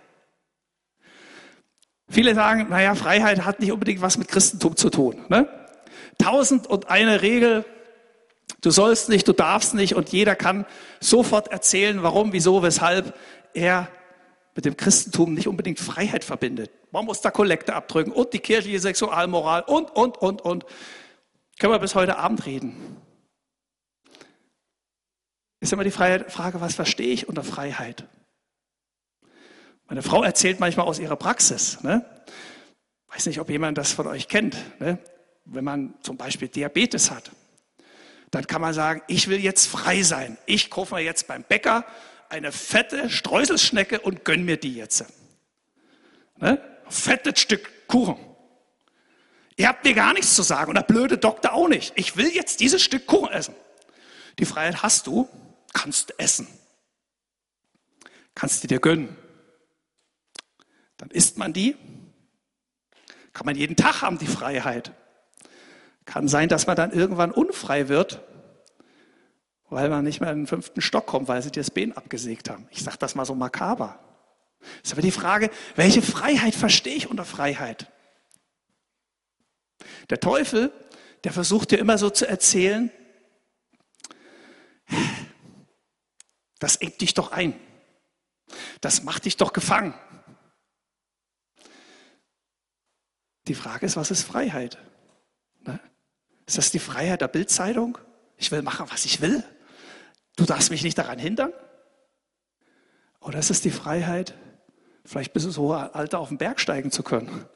Viele 2.09 2.35
sagen, 2.35 2.67
naja, 2.71 2.95
Freiheit 2.95 3.45
hat 3.45 3.61
nicht 3.61 3.73
unbedingt 3.73 4.01
was 4.01 4.17
mit 4.17 4.29
Christentum 4.29 4.77
zu 4.77 4.89
tun. 4.89 5.25
Ne? 5.29 5.49
Tausend 6.19 6.67
und 6.67 6.91
eine 6.91 7.23
Regel, 7.23 7.65
du 8.63 8.71
sollst 8.71 9.09
nicht, 9.09 9.29
du 9.29 9.33
darfst 9.33 9.75
nicht 9.75 9.95
und 9.95 10.09
jeder 10.11 10.35
kann 10.35 10.65
sofort 11.01 11.49
erzählen, 11.49 12.03
warum, 12.03 12.33
wieso, 12.33 12.63
weshalb 12.63 13.15
er 13.53 13.89
mit 14.55 14.65
dem 14.65 14.77
Christentum 14.77 15.35
nicht 15.35 15.47
unbedingt 15.47 15.79
Freiheit 15.79 16.25
verbindet. 16.25 16.71
Man 16.91 17.05
muss 17.05 17.21
da 17.21 17.31
Kollekte 17.31 17.75
abdrücken 17.75 18.11
und 18.11 18.33
die 18.33 18.39
kirchliche 18.39 18.81
Sexualmoral 18.81 19.63
und, 19.63 19.91
und, 19.95 20.17
und, 20.17 20.41
und. 20.43 20.65
Können 21.59 21.73
wir 21.73 21.79
bis 21.79 21.95
heute 21.95 22.17
Abend 22.19 22.47
reden. 22.47 22.97
Ist 25.61 25.73
immer 25.73 25.85
die 25.85 25.91
Frage, 25.91 26.27
was 26.61 26.75
verstehe 26.75 27.13
ich 27.13 27.29
unter 27.29 27.45
Freiheit? 27.45 28.07
Meine 29.89 30.03
Frau 30.03 30.23
erzählt 30.23 30.61
manchmal 30.61 30.87
aus 30.87 30.99
ihrer 30.99 31.17
Praxis. 31.17 31.83
Ne? 31.83 32.05
Weiß 33.09 33.25
nicht, 33.27 33.41
ob 33.41 33.49
jemand 33.49 33.79
das 33.79 33.93
von 33.93 34.07
euch 34.07 34.29
kennt. 34.29 34.57
Ne? 34.81 34.99
Wenn 35.47 35.65
man 35.65 35.95
zum 36.03 36.19
Beispiel 36.19 36.49
Diabetes 36.49 37.11
hat, 37.11 37.31
dann 38.31 38.47
kann 38.47 38.61
man 38.61 38.75
sagen, 38.75 39.03
ich 39.09 39.29
will 39.29 39.41
jetzt 39.41 39.67
frei 39.67 40.03
sein. 40.03 40.37
Ich 40.45 40.69
kaufe 40.71 40.95
mir 40.95 41.01
jetzt 41.01 41.27
beim 41.27 41.43
Bäcker 41.43 41.87
eine 42.29 42.53
fette 42.53 43.09
Streuselschnecke 43.09 44.01
und 44.01 44.27
gönn 44.27 44.45
mir 44.45 44.59
die 44.59 44.75
jetzt. 44.75 45.07
Ne? 46.37 46.61
Fettes 46.91 47.41
Stück 47.41 47.89
Kuchen. 47.89 48.17
Ihr 49.57 49.69
habt 49.69 49.85
mir 49.85 49.95
gar 49.95 50.13
nichts 50.13 50.35
zu 50.35 50.43
sagen 50.43 50.69
und 50.69 50.75
der 50.75 50.83
blöde 50.83 51.17
Doktor 51.17 51.55
auch 51.55 51.69
nicht. 51.69 51.95
Ich 51.97 52.19
will 52.19 52.29
jetzt 52.29 52.61
dieses 52.61 52.83
Stück 52.83 53.07
Kuchen 53.07 53.33
essen. 53.33 53.55
Die 54.39 54.45
Freiheit 54.45 54.83
hast 54.83 55.07
du, 55.07 55.29
kannst 55.73 56.15
essen. 56.19 56.47
Kannst 58.35 58.63
du 58.63 58.69
dir 58.69 58.79
gönnen. 58.79 59.17
Dann 60.99 61.11
isst 61.11 61.39
man 61.39 61.53
die. 61.53 61.77
Kann 63.33 63.47
man 63.47 63.57
jeden 63.57 63.77
Tag 63.77 64.03
haben, 64.03 64.19
die 64.19 64.27
Freiheit. 64.27 64.93
Kann 66.05 66.29
sein, 66.29 66.49
dass 66.49 66.67
man 66.67 66.77
dann 66.77 66.93
irgendwann 66.93 67.31
unfrei 67.31 67.89
wird 67.89 68.21
weil 69.71 69.89
man 69.89 70.05
nicht 70.05 70.21
mehr 70.21 70.31
in 70.31 70.41
den 70.41 70.47
fünften 70.47 70.81
Stock 70.81 71.07
kommt, 71.07 71.29
weil 71.29 71.43
sie 71.43 71.51
dir 71.51 71.61
das 71.61 71.71
Bein 71.71 71.97
abgesägt 71.97 72.49
haben. 72.49 72.67
Ich 72.71 72.83
sage 72.83 72.99
das 72.99 73.15
mal 73.15 73.25
so 73.25 73.35
makaber. 73.35 73.99
Ist 74.83 74.93
aber 74.93 75.03
die 75.03 75.13
Frage, 75.13 75.51
welche 75.77 76.03
Freiheit 76.03 76.55
verstehe 76.55 76.95
ich 76.95 77.09
unter 77.09 77.25
Freiheit? 77.25 77.91
Der 80.11 80.21
Teufel, 80.21 80.73
der 81.25 81.33
versucht 81.33 81.71
dir 81.71 81.79
immer 81.79 81.99
so 81.99 82.11
zu 82.11 82.27
erzählen, 82.27 82.91
das 86.59 86.77
engt 86.77 87.01
dich 87.01 87.15
doch 87.15 87.31
ein. 87.31 87.55
Das 88.81 89.03
macht 89.03 89.27
dich 89.27 89.37
doch 89.37 89.53
gefangen. 89.53 89.95
Die 93.49 93.55
Frage 93.55 93.87
ist, 93.87 93.97
was 93.97 94.11
ist 94.11 94.23
Freiheit? 94.23 94.79
Ne? 95.65 95.81
Ist 96.47 96.59
das 96.59 96.71
die 96.71 96.79
Freiheit 96.79 97.23
der 97.23 97.29
Bildzeitung? 97.29 97.97
Ich 98.37 98.53
will 98.53 98.63
machen, 98.63 98.87
was 98.91 99.07
ich 99.07 99.23
will. 99.23 99.43
Du 100.37 100.45
darfst 100.45 100.71
mich 100.71 100.83
nicht 100.83 100.99
daran 100.99 101.19
hindern? 101.19 101.53
Oder 103.21 103.39
ist 103.39 103.51
es 103.51 103.63
die 103.63 103.71
Freiheit, 103.71 104.35
vielleicht 105.05 105.33
bis 105.33 105.45
ins 105.45 105.57
hohe 105.57 105.95
Alter 105.95 106.19
auf 106.19 106.29
den 106.29 106.39
Berg 106.39 106.61
steigen 106.61 106.91
zu 106.91 107.03
können? 107.03 107.47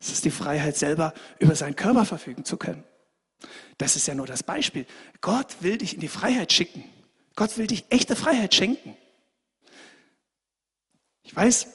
Es 0.00 0.10
ist 0.10 0.24
die 0.24 0.30
Freiheit, 0.30 0.76
selber 0.76 1.14
über 1.38 1.54
seinen 1.54 1.76
Körper 1.76 2.04
verfügen 2.04 2.44
zu 2.44 2.56
können. 2.56 2.84
Das 3.78 3.96
ist 3.96 4.08
ja 4.08 4.14
nur 4.14 4.26
das 4.26 4.42
Beispiel. 4.42 4.84
Gott 5.20 5.56
will 5.60 5.78
dich 5.78 5.94
in 5.94 6.00
die 6.00 6.08
Freiheit 6.08 6.52
schicken. 6.52 6.84
Gott 7.36 7.56
will 7.56 7.66
dich 7.66 7.86
echte 7.90 8.16
Freiheit 8.16 8.54
schenken. 8.54 8.96
Ich 11.22 11.34
weiß, 11.34 11.68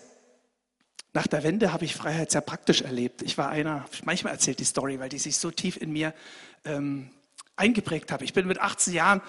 nach 1.14 1.28
der 1.28 1.44
Wende 1.44 1.74
habe 1.74 1.86
ich 1.86 1.96
Freiheit 1.96 2.32
sehr 2.32 2.42
praktisch 2.42 2.82
erlebt. 2.82 3.22
Ich 3.22 3.38
war 3.38 3.50
einer, 3.50 3.86
manchmal 4.06 4.34
erzählt 4.34 4.60
die 4.60 4.66
Story, 4.66 5.00
weil 5.00 5.10
die 5.10 5.20
sich 5.20 5.38
so 5.38 5.52
tief 5.52 5.78
in 5.78 5.92
mir 5.92 6.14
ähm, 6.64 7.12
eingeprägt 7.58 8.12
habe. 8.12 8.24
Ich 8.24 8.34
bin 8.34 8.48
mit 8.48 8.60
18 8.60 8.94
Jahren 8.94 9.22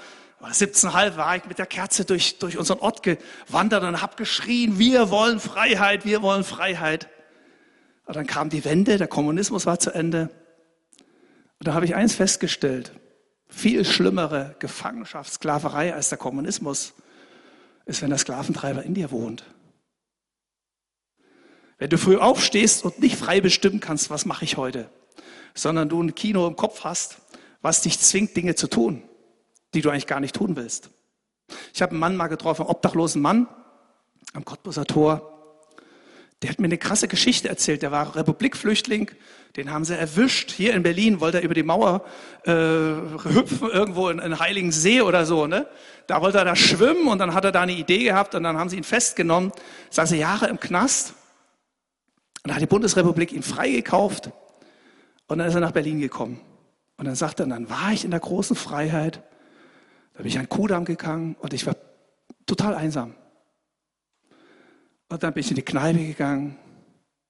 17,5 0.50 1.16
war 1.16 1.36
ich 1.36 1.44
mit 1.44 1.58
der 1.58 1.66
Kerze 1.66 2.04
durch, 2.04 2.38
durch 2.38 2.58
unseren 2.58 2.80
Ort 2.80 3.02
gewandert 3.02 3.84
und 3.84 4.02
habe 4.02 4.16
geschrien, 4.16 4.78
wir 4.78 5.10
wollen 5.10 5.38
Freiheit, 5.38 6.04
wir 6.04 6.20
wollen 6.22 6.42
Freiheit. 6.42 7.08
Und 8.06 8.16
dann 8.16 8.26
kam 8.26 8.50
die 8.50 8.64
Wende, 8.64 8.98
der 8.98 9.06
Kommunismus 9.06 9.66
war 9.66 9.78
zu 9.78 9.92
Ende. 9.92 10.30
Und 11.60 11.68
da 11.68 11.74
habe 11.74 11.84
ich 11.84 11.94
eins 11.94 12.16
festgestellt, 12.16 12.92
viel 13.48 13.84
schlimmere 13.84 14.56
Gefangenschaft, 14.58 15.32
Sklaverei 15.32 15.94
als 15.94 16.08
der 16.08 16.18
Kommunismus 16.18 16.94
ist, 17.84 18.02
wenn 18.02 18.10
der 18.10 18.18
Sklaventreiber 18.18 18.82
in 18.82 18.94
dir 18.94 19.12
wohnt. 19.12 19.44
Wenn 21.82 21.90
du 21.90 21.98
früh 21.98 22.16
aufstehst 22.16 22.84
und 22.84 23.00
nicht 23.00 23.16
frei 23.16 23.40
bestimmen 23.40 23.80
kannst, 23.80 24.08
was 24.08 24.24
mache 24.24 24.44
ich 24.44 24.56
heute, 24.56 24.88
sondern 25.52 25.88
du 25.88 26.00
ein 26.00 26.14
Kino 26.14 26.46
im 26.46 26.54
Kopf 26.54 26.84
hast, 26.84 27.16
was 27.60 27.80
dich 27.80 27.98
zwingt, 27.98 28.36
Dinge 28.36 28.54
zu 28.54 28.68
tun, 28.68 29.02
die 29.74 29.80
du 29.80 29.90
eigentlich 29.90 30.06
gar 30.06 30.20
nicht 30.20 30.36
tun 30.36 30.54
willst. 30.54 30.90
Ich 31.74 31.82
habe 31.82 31.90
einen 31.90 31.98
Mann 31.98 32.14
mal 32.14 32.28
getroffen, 32.28 32.62
einen 32.62 32.70
obdachlosen 32.70 33.20
Mann 33.20 33.48
am 34.32 34.44
Cottbuser 34.44 34.84
Tor. 34.84 35.28
Der 36.42 36.50
hat 36.50 36.60
mir 36.60 36.66
eine 36.66 36.78
krasse 36.78 37.08
Geschichte 37.08 37.48
erzählt. 37.48 37.82
Der 37.82 37.90
war 37.90 38.14
Republikflüchtling, 38.14 39.10
den 39.56 39.72
haben 39.72 39.84
sie 39.84 39.98
erwischt. 39.98 40.52
Hier 40.52 40.74
in 40.74 40.84
Berlin 40.84 41.18
wollte 41.18 41.38
er 41.38 41.42
über 41.42 41.54
die 41.54 41.64
Mauer 41.64 42.04
äh, 42.44 42.52
hüpfen, 42.52 43.68
irgendwo 43.72 44.08
in, 44.08 44.20
in 44.20 44.38
Heiligen 44.38 44.70
See 44.70 45.00
oder 45.00 45.26
so. 45.26 45.48
Ne? 45.48 45.66
Da 46.06 46.22
wollte 46.22 46.38
er 46.38 46.44
da 46.44 46.54
schwimmen 46.54 47.08
und 47.08 47.18
dann 47.18 47.34
hat 47.34 47.44
er 47.44 47.50
da 47.50 47.62
eine 47.62 47.72
Idee 47.72 48.04
gehabt 48.04 48.36
und 48.36 48.44
dann 48.44 48.56
haben 48.56 48.70
sie 48.70 48.76
ihn 48.76 48.84
festgenommen. 48.84 49.50
Saß 49.90 50.12
er 50.12 50.18
Jahre 50.18 50.46
im 50.46 50.60
Knast. 50.60 51.14
Und 52.42 52.48
dann 52.48 52.56
hat 52.56 52.62
die 52.62 52.66
Bundesrepublik 52.66 53.32
ihn 53.32 53.42
freigekauft 53.42 54.30
und 55.28 55.38
dann 55.38 55.46
ist 55.46 55.54
er 55.54 55.60
nach 55.60 55.72
Berlin 55.72 56.00
gekommen. 56.00 56.40
Und 56.96 57.06
dann 57.06 57.14
sagt 57.14 57.40
er, 57.40 57.46
dann 57.46 57.70
war 57.70 57.92
ich 57.92 58.04
in 58.04 58.10
der 58.10 58.20
großen 58.20 58.56
Freiheit, 58.56 59.22
da 60.14 60.18
bin 60.18 60.26
ich 60.26 60.38
an 60.38 60.48
Kudamm 60.48 60.84
gegangen 60.84 61.36
und 61.40 61.52
ich 61.54 61.66
war 61.66 61.76
total 62.46 62.74
einsam. 62.74 63.14
Und 65.08 65.22
dann 65.22 65.32
bin 65.32 65.40
ich 65.40 65.50
in 65.50 65.56
die 65.56 65.62
Kneipe 65.62 65.98
gegangen 65.98 66.56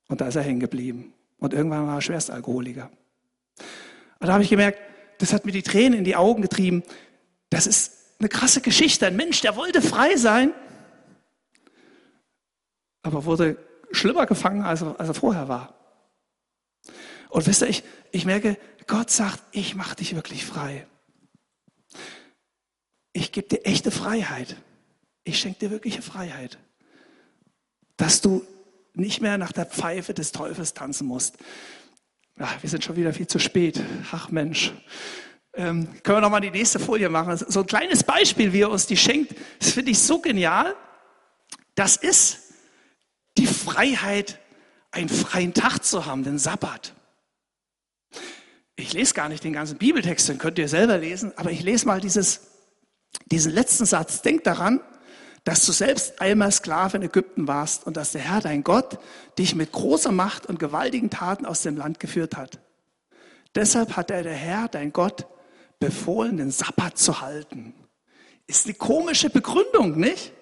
und 0.08 0.20
da 0.20 0.28
ist 0.28 0.36
er 0.36 0.42
hängen 0.42 0.60
geblieben. 0.60 1.12
Und 1.38 1.52
irgendwann 1.52 1.86
war 1.86 1.96
er 1.96 2.00
Schwerstalkoholiker. 2.00 2.90
Und 4.20 4.26
da 4.26 4.32
habe 4.32 4.44
ich 4.44 4.50
gemerkt, 4.50 4.80
das 5.18 5.32
hat 5.32 5.44
mir 5.44 5.52
die 5.52 5.62
Tränen 5.62 5.98
in 5.98 6.04
die 6.04 6.16
Augen 6.16 6.42
getrieben. 6.42 6.82
Das 7.50 7.66
ist 7.66 8.14
eine 8.18 8.28
krasse 8.28 8.60
Geschichte. 8.60 9.06
Ein 9.06 9.16
Mensch, 9.16 9.40
der 9.40 9.56
wollte 9.56 9.82
frei 9.82 10.16
sein, 10.16 10.52
aber 13.02 13.24
wurde 13.24 13.56
schlimmer 13.92 14.26
gefangen, 14.26 14.62
als 14.62 14.82
er, 14.82 14.98
als 14.98 15.08
er 15.08 15.14
vorher 15.14 15.48
war. 15.48 15.74
Und 17.28 17.46
wisst 17.46 17.62
ihr, 17.62 17.68
ich, 17.68 17.82
ich 18.10 18.24
merke, 18.24 18.58
Gott 18.86 19.10
sagt, 19.10 19.42
ich 19.52 19.74
mache 19.74 19.96
dich 19.96 20.14
wirklich 20.14 20.44
frei. 20.44 20.86
Ich 23.12 23.32
gebe 23.32 23.48
dir 23.48 23.64
echte 23.64 23.90
Freiheit. 23.90 24.56
Ich 25.24 25.38
schenke 25.38 25.60
dir 25.60 25.70
wirkliche 25.70 26.02
Freiheit. 26.02 26.58
Dass 27.96 28.20
du 28.20 28.46
nicht 28.94 29.20
mehr 29.20 29.38
nach 29.38 29.52
der 29.52 29.66
Pfeife 29.66 30.14
des 30.14 30.32
Teufels 30.32 30.74
tanzen 30.74 31.06
musst. 31.06 31.36
Ach, 32.38 32.62
wir 32.62 32.68
sind 32.68 32.84
schon 32.84 32.96
wieder 32.96 33.12
viel 33.12 33.26
zu 33.26 33.38
spät. 33.38 33.80
Ach 34.10 34.30
Mensch. 34.30 34.72
Ähm, 35.54 35.88
können 36.02 36.16
wir 36.16 36.20
noch 36.22 36.30
mal 36.30 36.40
die 36.40 36.50
nächste 36.50 36.78
Folie 36.78 37.08
machen? 37.08 37.36
So 37.36 37.60
ein 37.60 37.66
kleines 37.66 38.02
Beispiel, 38.04 38.52
wie 38.52 38.62
er 38.62 38.70
uns 38.70 38.86
die 38.86 38.96
schenkt, 38.96 39.34
das 39.58 39.70
finde 39.70 39.90
ich 39.90 39.98
so 39.98 40.18
genial. 40.18 40.74
Das 41.74 41.96
ist 41.96 42.41
die 43.38 43.46
Freiheit, 43.46 44.38
einen 44.90 45.08
freien 45.08 45.54
Tag 45.54 45.84
zu 45.84 46.06
haben, 46.06 46.24
den 46.24 46.38
Sabbat. 46.38 46.94
Ich 48.76 48.92
lese 48.92 49.14
gar 49.14 49.28
nicht 49.28 49.44
den 49.44 49.52
ganzen 49.52 49.78
Bibeltext, 49.78 50.28
den 50.28 50.38
könnt 50.38 50.58
ihr 50.58 50.68
selber 50.68 50.98
lesen, 50.98 51.32
aber 51.36 51.50
ich 51.50 51.62
lese 51.62 51.86
mal 51.86 52.00
dieses, 52.00 52.40
diesen 53.26 53.52
letzten 53.52 53.86
Satz. 53.86 54.22
Denk 54.22 54.44
daran, 54.44 54.80
dass 55.44 55.66
du 55.66 55.72
selbst 55.72 56.20
einmal 56.20 56.52
Sklave 56.52 56.96
in 56.96 57.02
Ägypten 57.02 57.48
warst 57.48 57.86
und 57.86 57.96
dass 57.96 58.12
der 58.12 58.22
Herr, 58.22 58.40
dein 58.40 58.62
Gott, 58.62 58.98
dich 59.38 59.54
mit 59.54 59.72
großer 59.72 60.12
Macht 60.12 60.46
und 60.46 60.58
gewaltigen 60.58 61.10
Taten 61.10 61.46
aus 61.46 61.62
dem 61.62 61.76
Land 61.76 62.00
geführt 62.00 62.36
hat. 62.36 62.60
Deshalb 63.54 63.96
hat 63.96 64.10
er 64.10 64.22
der 64.22 64.34
Herr, 64.34 64.68
dein 64.68 64.92
Gott, 64.92 65.26
befohlen, 65.78 66.36
den 66.36 66.50
Sabbat 66.50 66.96
zu 66.96 67.20
halten. 67.20 67.74
Ist 68.46 68.66
eine 68.66 68.74
komische 68.74 69.30
Begründung, 69.30 69.98
nicht? 69.98 70.32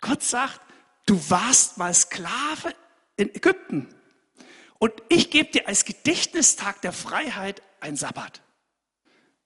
Gott 0.00 0.22
sagt, 0.22 0.60
du 1.08 1.18
warst 1.30 1.78
mal 1.78 1.92
Sklave 1.94 2.74
in 3.16 3.34
Ägypten. 3.34 3.88
Und 4.78 4.92
ich 5.08 5.30
gebe 5.30 5.50
dir 5.50 5.66
als 5.66 5.84
Gedächtnistag 5.84 6.82
der 6.82 6.92
Freiheit 6.92 7.62
ein 7.80 7.96
Sabbat. 7.96 8.42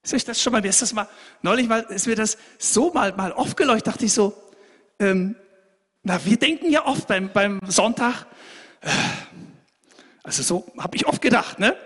Ist 0.03 0.13
euch 0.13 0.25
das 0.25 0.41
schon 0.41 0.51
mal, 0.51 0.61
mir 0.61 0.69
ist 0.69 0.81
das 0.81 0.93
mal, 0.93 1.07
neulich 1.41 1.67
mal, 1.67 1.81
ist 1.83 2.07
mir 2.07 2.15
das 2.15 2.37
so 2.59 2.91
mal, 2.91 3.13
mal 3.13 3.31
aufgeleuchtet, 3.31 3.87
dachte 3.87 4.05
ich 4.05 4.13
so, 4.13 4.33
ähm, 4.99 5.35
na, 6.03 6.23
wir 6.25 6.37
denken 6.37 6.69
ja 6.69 6.85
oft 6.85 7.07
beim, 7.07 7.31
beim 7.31 7.61
Sonntag, 7.65 8.25
äh, 8.81 8.89
also 10.23 10.43
so 10.43 10.71
habe 10.77 10.97
ich 10.97 11.07
oft 11.07 11.21
gedacht, 11.21 11.59
ne? 11.59 11.77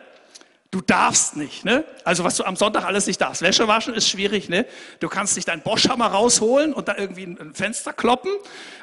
Du 0.77 0.81
darfst 0.81 1.35
nicht, 1.35 1.65
ne? 1.65 1.83
Also 2.03 2.23
was 2.23 2.35
du 2.35 2.43
am 2.43 2.55
Sonntag 2.55 2.85
alles 2.85 3.07
nicht 3.07 3.19
darfst. 3.19 3.41
Wäsche 3.41 3.67
waschen 3.67 3.95
ist 3.95 4.07
schwierig, 4.07 4.47
ne? 4.47 4.67
Du 4.99 5.09
kannst 5.09 5.35
nicht 5.35 5.47
deinen 5.47 5.63
Boschhammer 5.63 6.05
rausholen 6.05 6.71
und 6.71 6.87
da 6.87 6.95
irgendwie 6.95 7.23
ein 7.23 7.55
Fenster 7.55 7.93
kloppen 7.93 8.29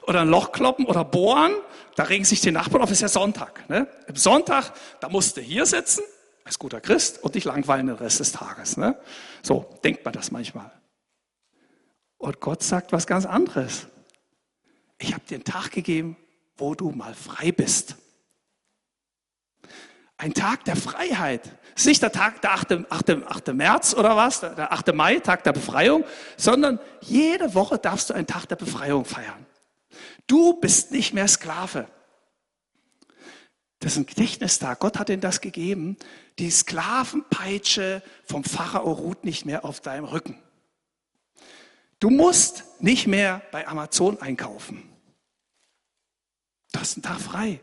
oder 0.02 0.22
ein 0.22 0.28
Loch 0.28 0.50
kloppen 0.50 0.86
oder 0.86 1.04
bohren. 1.04 1.54
Da 1.94 2.02
regen 2.02 2.24
sich 2.24 2.40
die 2.40 2.50
Nachbarn 2.50 2.82
auf, 2.82 2.90
ist 2.90 3.02
ja 3.02 3.06
Sonntag, 3.06 3.70
ne? 3.70 3.86
Im 4.08 4.16
Sonntag, 4.16 4.72
da 4.98 5.08
musst 5.08 5.36
du 5.36 5.40
hier 5.40 5.66
sitzen 5.66 6.02
als 6.42 6.58
guter 6.58 6.80
Christ 6.80 7.22
und 7.22 7.36
dich 7.36 7.44
langweilen 7.44 7.86
den 7.86 7.94
Rest 7.94 8.18
des 8.18 8.32
Tages, 8.32 8.76
ne? 8.76 8.98
So 9.40 9.78
denkt 9.84 10.04
man 10.04 10.14
das 10.14 10.32
manchmal. 10.32 10.72
Und 12.18 12.40
Gott 12.40 12.64
sagt 12.64 12.90
was 12.90 13.06
ganz 13.06 13.24
anderes. 13.24 13.86
Ich 14.98 15.14
habe 15.14 15.22
dir 15.30 15.36
einen 15.36 15.44
Tag 15.44 15.70
gegeben, 15.70 16.16
wo 16.56 16.74
du 16.74 16.90
mal 16.90 17.14
frei 17.14 17.52
bist. 17.52 17.94
Ein 20.16 20.32
Tag 20.32 20.64
der 20.64 20.76
Freiheit. 20.76 21.50
Es 21.74 21.82
ist 21.82 21.86
nicht 21.86 22.02
der 22.02 22.12
Tag, 22.12 22.40
der 22.40 22.52
8. 22.52 22.72
8. 22.90 23.10
8. 23.26 23.54
März 23.54 23.94
oder 23.94 24.16
was, 24.16 24.40
der 24.40 24.72
8. 24.72 24.94
Mai, 24.94 25.18
Tag 25.18 25.42
der 25.42 25.52
Befreiung, 25.52 26.04
sondern 26.36 26.78
jede 27.00 27.54
Woche 27.54 27.78
darfst 27.78 28.10
du 28.10 28.14
einen 28.14 28.26
Tag 28.26 28.46
der 28.46 28.56
Befreiung 28.56 29.04
feiern. 29.04 29.44
Du 30.26 30.54
bist 30.60 30.92
nicht 30.92 31.14
mehr 31.14 31.26
Sklave. 31.26 31.88
Das 33.80 33.92
ist 33.92 33.98
ein 33.98 34.06
Gedächtnistag. 34.06 34.78
Gott 34.80 34.98
hat 34.98 35.10
ihnen 35.10 35.20
das 35.20 35.40
gegeben. 35.40 35.98
Die 36.38 36.50
Sklavenpeitsche 36.50 38.02
vom 38.24 38.44
Pharao 38.44 38.92
ruht 38.92 39.24
nicht 39.24 39.44
mehr 39.44 39.64
auf 39.64 39.80
deinem 39.80 40.06
Rücken. 40.06 40.40
Du 42.00 42.08
musst 42.08 42.64
nicht 42.80 43.06
mehr 43.06 43.42
bei 43.50 43.66
Amazon 43.66 44.20
einkaufen. 44.22 44.90
Du 46.72 46.80
hast 46.80 46.96
einen 46.96 47.02
Tag 47.02 47.20
frei. 47.20 47.60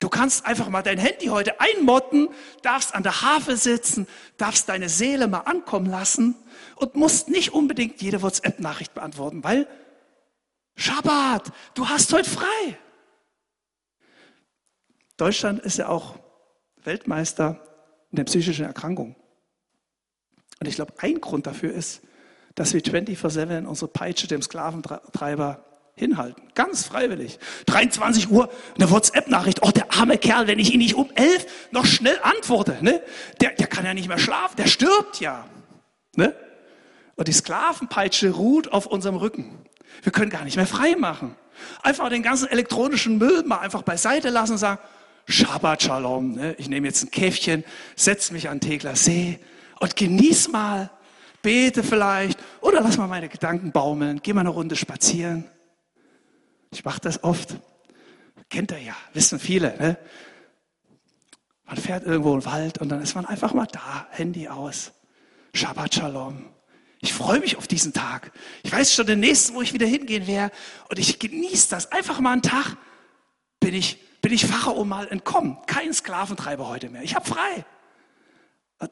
Du 0.00 0.08
kannst 0.08 0.46
einfach 0.46 0.68
mal 0.68 0.82
dein 0.82 0.98
Handy 0.98 1.26
heute 1.26 1.60
einmotten, 1.60 2.28
darfst 2.62 2.94
an 2.94 3.02
der 3.02 3.22
Havel 3.22 3.56
sitzen, 3.56 4.06
darfst 4.36 4.68
deine 4.68 4.88
Seele 4.88 5.28
mal 5.28 5.40
ankommen 5.40 5.86
lassen 5.86 6.36
und 6.76 6.94
musst 6.94 7.28
nicht 7.28 7.52
unbedingt 7.52 8.00
jede 8.02 8.22
WhatsApp-Nachricht 8.22 8.94
beantworten, 8.94 9.44
weil 9.44 9.66
Schabbat, 10.76 11.52
du 11.74 11.88
hast 11.88 12.12
heute 12.12 12.28
frei. 12.28 12.78
Deutschland 15.16 15.60
ist 15.60 15.78
ja 15.78 15.88
auch 15.88 16.18
Weltmeister 16.82 17.60
in 18.10 18.16
der 18.16 18.24
psychischen 18.24 18.64
Erkrankung. 18.64 19.16
Und 20.60 20.66
ich 20.66 20.76
glaube, 20.76 20.94
ein 20.98 21.20
Grund 21.20 21.46
dafür 21.46 21.72
ist, 21.72 22.02
dass 22.54 22.74
wir 22.74 22.82
24-7 22.82 23.64
unsere 23.64 23.90
Peitsche 23.90 24.26
dem 24.26 24.42
Sklaventreiber 24.42 25.64
hinhalten. 25.94 26.42
Ganz 26.54 26.84
freiwillig. 26.84 27.38
23 27.66 28.30
Uhr, 28.30 28.50
eine 28.76 28.90
WhatsApp-Nachricht. 28.90 29.62
Oh, 29.62 29.70
der 29.70 29.92
arme 29.92 30.18
Kerl, 30.18 30.46
wenn 30.46 30.58
ich 30.58 30.72
ihn 30.72 30.78
nicht 30.78 30.94
um 30.94 31.10
11 31.14 31.46
noch 31.70 31.86
schnell 31.86 32.18
antworte, 32.22 32.78
ne? 32.80 33.02
der, 33.40 33.50
der 33.50 33.66
kann 33.66 33.84
ja 33.84 33.94
nicht 33.94 34.08
mehr 34.08 34.18
schlafen, 34.18 34.56
der 34.56 34.66
stirbt 34.66 35.20
ja. 35.20 35.46
Ne? 36.16 36.34
Und 37.16 37.28
die 37.28 37.32
Sklavenpeitsche 37.32 38.30
ruht 38.30 38.72
auf 38.72 38.86
unserem 38.86 39.16
Rücken. 39.16 39.58
Wir 40.02 40.12
können 40.12 40.30
gar 40.30 40.44
nicht 40.44 40.56
mehr 40.56 40.66
frei 40.66 40.96
machen. 40.96 41.36
Einfach 41.82 42.08
den 42.08 42.22
ganzen 42.22 42.48
elektronischen 42.48 43.18
Müll 43.18 43.44
mal 43.44 43.58
einfach 43.58 43.82
beiseite 43.82 44.30
lassen 44.30 44.52
und 44.52 44.58
sagen, 44.58 44.80
Shabbat 45.26 45.82
Shalom, 45.82 46.32
ne? 46.32 46.54
ich 46.58 46.68
nehme 46.68 46.86
jetzt 46.86 47.04
ein 47.04 47.10
Käffchen, 47.10 47.64
setze 47.94 48.32
mich 48.32 48.48
an 48.48 48.60
Tegler 48.60 48.96
See 48.96 49.38
und 49.78 49.94
genieß 49.94 50.48
mal, 50.48 50.90
bete 51.42 51.82
vielleicht 51.82 52.38
oder 52.60 52.80
lass 52.80 52.96
mal 52.96 53.06
meine 53.06 53.28
Gedanken 53.28 53.70
baumeln, 53.70 54.20
geh 54.22 54.32
mal 54.32 54.40
eine 54.40 54.50
Runde 54.50 54.74
spazieren. 54.74 55.44
Ich 56.72 56.84
mache 56.84 57.00
das 57.00 57.22
oft. 57.22 57.56
Kennt 58.48 58.72
ihr 58.72 58.78
ja, 58.78 58.96
wissen 59.12 59.38
viele. 59.38 59.76
Ne? 59.78 59.98
Man 61.64 61.76
fährt 61.76 62.04
irgendwo 62.04 62.34
im 62.34 62.44
Wald 62.44 62.78
und 62.78 62.88
dann 62.88 63.00
ist 63.02 63.14
man 63.14 63.26
einfach 63.26 63.52
mal 63.52 63.66
da, 63.66 64.06
Handy 64.10 64.48
aus. 64.48 64.92
Shabbat 65.54 65.94
Shalom. 65.94 66.46
Ich 67.00 67.12
freue 67.12 67.40
mich 67.40 67.56
auf 67.56 67.66
diesen 67.66 67.92
Tag. 67.92 68.32
Ich 68.62 68.72
weiß 68.72 68.94
schon 68.94 69.06
den 69.06 69.20
nächsten, 69.20 69.54
wo 69.54 69.62
ich 69.62 69.74
wieder 69.74 69.86
hingehen 69.86 70.26
werde. 70.26 70.54
Und 70.88 70.98
ich 70.98 71.18
genieße 71.18 71.68
das. 71.68 71.92
Einfach 71.92 72.20
mal 72.20 72.32
einen 72.32 72.42
Tag 72.42 72.76
bin 73.60 73.74
ich, 73.74 73.98
bin 74.22 74.32
ich 74.32 74.46
Pharao 74.46 74.84
mal 74.84 75.08
entkommen. 75.08 75.58
Kein 75.66 75.92
Sklaventreiber 75.92 76.68
heute 76.68 76.88
mehr. 76.88 77.02
Ich 77.02 77.14
habe 77.14 77.28
frei. 77.28 77.64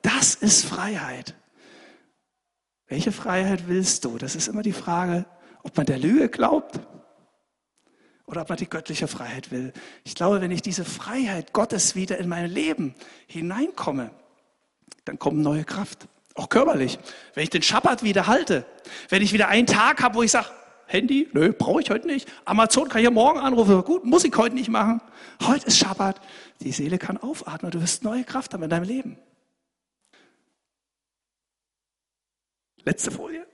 Das 0.03 0.35
ist 0.35 0.67
Freiheit. 0.67 1.35
Welche 2.89 3.13
Freiheit 3.13 3.69
willst 3.69 4.05
du? 4.05 4.19
Das 4.19 4.37
ist 4.37 4.49
immer 4.49 4.63
die 4.63 4.73
Frage, 4.73 5.25
ob 5.63 5.77
man 5.77 5.87
der 5.87 5.99
Lüge 5.99 6.29
glaubt 6.29 6.81
oder 8.31 8.43
ob 8.43 8.49
man 8.49 8.59
die 8.59 8.69
göttliche 8.69 9.09
Freiheit 9.09 9.51
will. 9.51 9.73
Ich 10.05 10.15
glaube, 10.15 10.41
wenn 10.41 10.53
ich 10.53 10.63
diese 10.63 10.85
Freiheit 10.85 11.53
Gottes 11.53 11.97
wieder 11.97 12.19
in 12.19 12.29
mein 12.29 12.49
Leben 12.49 12.95
hineinkomme, 13.27 14.11
dann 15.05 15.19
kommt 15.19 15.39
neue 15.39 15.65
Kraft. 15.65 16.07
Auch 16.35 16.49
körperlich. 16.49 16.99
Wenn 17.35 17.43
ich 17.43 17.51
den 17.51 17.63
Schabbat 17.63 18.05
wieder 18.05 18.29
halte, 18.29 18.65
wenn 19.09 19.21
ich 19.21 19.33
wieder 19.33 19.49
einen 19.49 19.67
Tag 19.67 20.01
habe, 20.03 20.15
wo 20.15 20.23
ich 20.23 20.31
sage, 20.31 20.47
Handy? 20.87 21.29
Nö, 21.33 21.53
brauche 21.53 21.81
ich 21.81 21.91
heute 21.91 22.07
nicht. 22.07 22.29
Amazon 22.45 22.89
kann 22.89 23.01
ich 23.01 23.05
ja 23.05 23.11
morgen 23.11 23.41
anrufen. 23.41 23.83
Gut, 23.83 24.05
muss 24.05 24.25
ich 24.25 24.37
heute 24.37 24.55
nicht 24.55 24.69
machen. 24.69 25.01
Heute 25.43 25.67
ist 25.67 25.79
Schabbat. 25.79 26.21
Die 26.61 26.73
Seele 26.73 26.99
kann 26.99 27.17
aufatmen. 27.17 27.71
Du 27.71 27.81
wirst 27.81 28.05
neue 28.05 28.25
Kraft 28.25 28.55
haben 28.55 28.63
in 28.63 28.71
deinem 28.71 28.85
Leben. 28.85 29.19
Letzte 32.85 33.11
Folie. 33.11 33.47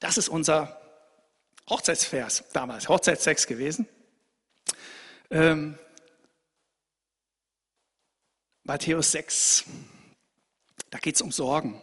Das 0.00 0.18
ist 0.18 0.28
unser 0.28 0.77
Hochzeitsvers 1.68 2.44
damals, 2.52 2.88
Hochzeitstext 2.88 3.46
gewesen. 3.46 3.86
Ähm, 5.30 5.78
Matthäus 8.64 9.12
6, 9.12 9.64
da 10.90 10.98
geht 10.98 11.14
es 11.14 11.22
um 11.22 11.32
Sorgen. 11.32 11.80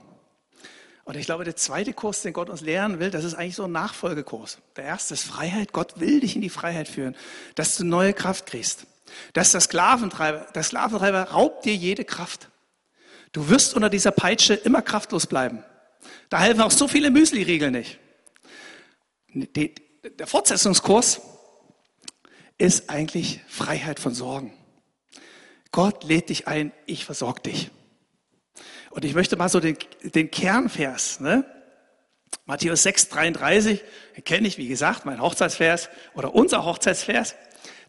Und 1.03 1.15
ich 1.17 1.27
glaube, 1.27 1.43
der 1.43 1.55
zweite 1.55 1.93
Kurs, 1.93 2.23
den 2.23 2.33
Gott 2.33 2.49
uns 2.49 2.61
lehren 2.61 2.99
will, 2.99 3.11
das 3.11 3.23
ist 3.23 3.35
eigentlich 3.35 3.55
so 3.55 3.65
ein 3.65 3.71
Nachfolgekurs. 3.71 4.57
Der 4.75 4.85
erste 4.85 5.13
ist 5.13 5.23
Freiheit. 5.23 5.71
Gott 5.71 5.99
will 5.99 6.19
dich 6.19 6.35
in 6.35 6.41
die 6.41 6.49
Freiheit 6.49 6.87
führen, 6.87 7.15
dass 7.53 7.77
du 7.77 7.83
neue 7.83 8.13
Kraft 8.13 8.47
kriegst. 8.47 8.87
Dass 9.33 9.51
der 9.51 9.61
Sklaventreiber, 9.61 10.47
der 10.55 10.63
Sklaventreiber 10.63 11.29
raubt 11.29 11.65
dir 11.65 11.75
jede 11.75 12.05
Kraft. 12.05 12.49
Du 13.33 13.49
wirst 13.49 13.75
unter 13.75 13.89
dieser 13.89 14.11
Peitsche 14.11 14.55
immer 14.55 14.81
kraftlos 14.81 15.27
bleiben. 15.27 15.63
Da 16.29 16.39
helfen 16.39 16.61
auch 16.61 16.71
so 16.71 16.87
viele 16.87 17.11
Müsli-Riegel 17.11 17.69
nicht. 17.69 17.99
Der 19.35 20.27
Fortsetzungskurs 20.27 21.21
ist 22.57 22.89
eigentlich 22.89 23.41
Freiheit 23.47 23.99
von 23.99 24.13
Sorgen. 24.13 24.53
Gott 25.71 26.05
lädt 26.05 26.29
dich 26.29 26.47
ein, 26.47 26.71
ich 26.85 27.03
versorge 27.03 27.41
dich. 27.41 27.69
Und 28.91 29.03
ich 29.03 29.13
möchte 29.13 29.35
mal 29.35 29.49
so 29.49 29.59
den, 29.59 29.77
den 30.03 30.31
Kernvers, 30.31 31.19
ne? 31.19 31.43
Matthäus 32.45 32.83
6, 32.83 33.09
33, 33.09 33.83
kenne 34.23 34.47
ich, 34.47 34.57
wie 34.57 34.67
gesagt, 34.67 35.05
mein 35.05 35.21
Hochzeitsvers 35.21 35.89
oder 36.13 36.33
unser 36.33 36.63
Hochzeitsvers. 36.63 37.35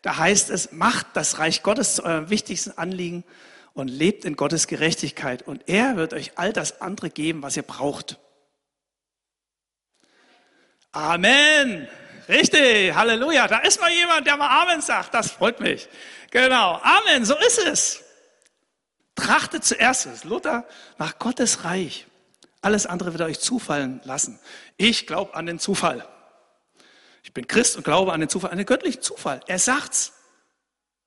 Da 0.02 0.16
heißt 0.16 0.50
es, 0.50 0.72
macht 0.72 1.06
das 1.14 1.38
Reich 1.38 1.62
Gottes 1.62 1.96
zu 1.96 2.04
eurem 2.04 2.30
wichtigsten 2.30 2.72
Anliegen 2.72 3.24
und 3.72 3.88
lebt 3.88 4.24
in 4.24 4.34
Gottes 4.34 4.66
Gerechtigkeit. 4.66 5.42
Und 5.42 5.68
er 5.68 5.96
wird 5.96 6.12
euch 6.12 6.32
all 6.36 6.52
das 6.52 6.80
andere 6.80 7.10
geben, 7.10 7.42
was 7.42 7.56
ihr 7.56 7.62
braucht. 7.62 8.18
Amen. 10.96 11.86
Richtig, 12.26 12.94
Halleluja. 12.94 13.46
Da 13.48 13.58
ist 13.58 13.78
mal 13.78 13.92
jemand, 13.92 14.26
der 14.26 14.38
mal 14.38 14.62
Amen 14.62 14.80
sagt. 14.80 15.12
Das 15.12 15.30
freut 15.30 15.60
mich. 15.60 15.90
Genau. 16.30 16.80
Amen. 16.82 17.26
So 17.26 17.36
ist 17.36 17.58
es. 17.58 18.02
Trachtet 19.14 19.62
zuerst, 19.62 20.24
Luther, 20.24 20.66
nach 20.96 21.18
Gottes 21.18 21.64
Reich. 21.64 22.06
Alles 22.62 22.86
andere 22.86 23.12
wird 23.12 23.22
euch 23.28 23.40
zufallen 23.40 24.00
lassen. 24.04 24.40
Ich 24.78 25.06
glaube 25.06 25.34
an 25.34 25.44
den 25.44 25.58
Zufall. 25.58 26.08
Ich 27.22 27.34
bin 27.34 27.46
Christ 27.46 27.76
und 27.76 27.82
glaube 27.84 28.14
an 28.14 28.20
den 28.20 28.30
Zufall, 28.30 28.50
an 28.50 28.56
den 28.56 28.66
göttlichen 28.66 29.02
Zufall. 29.02 29.40
Er 29.46 29.58
sagt's. 29.58 30.14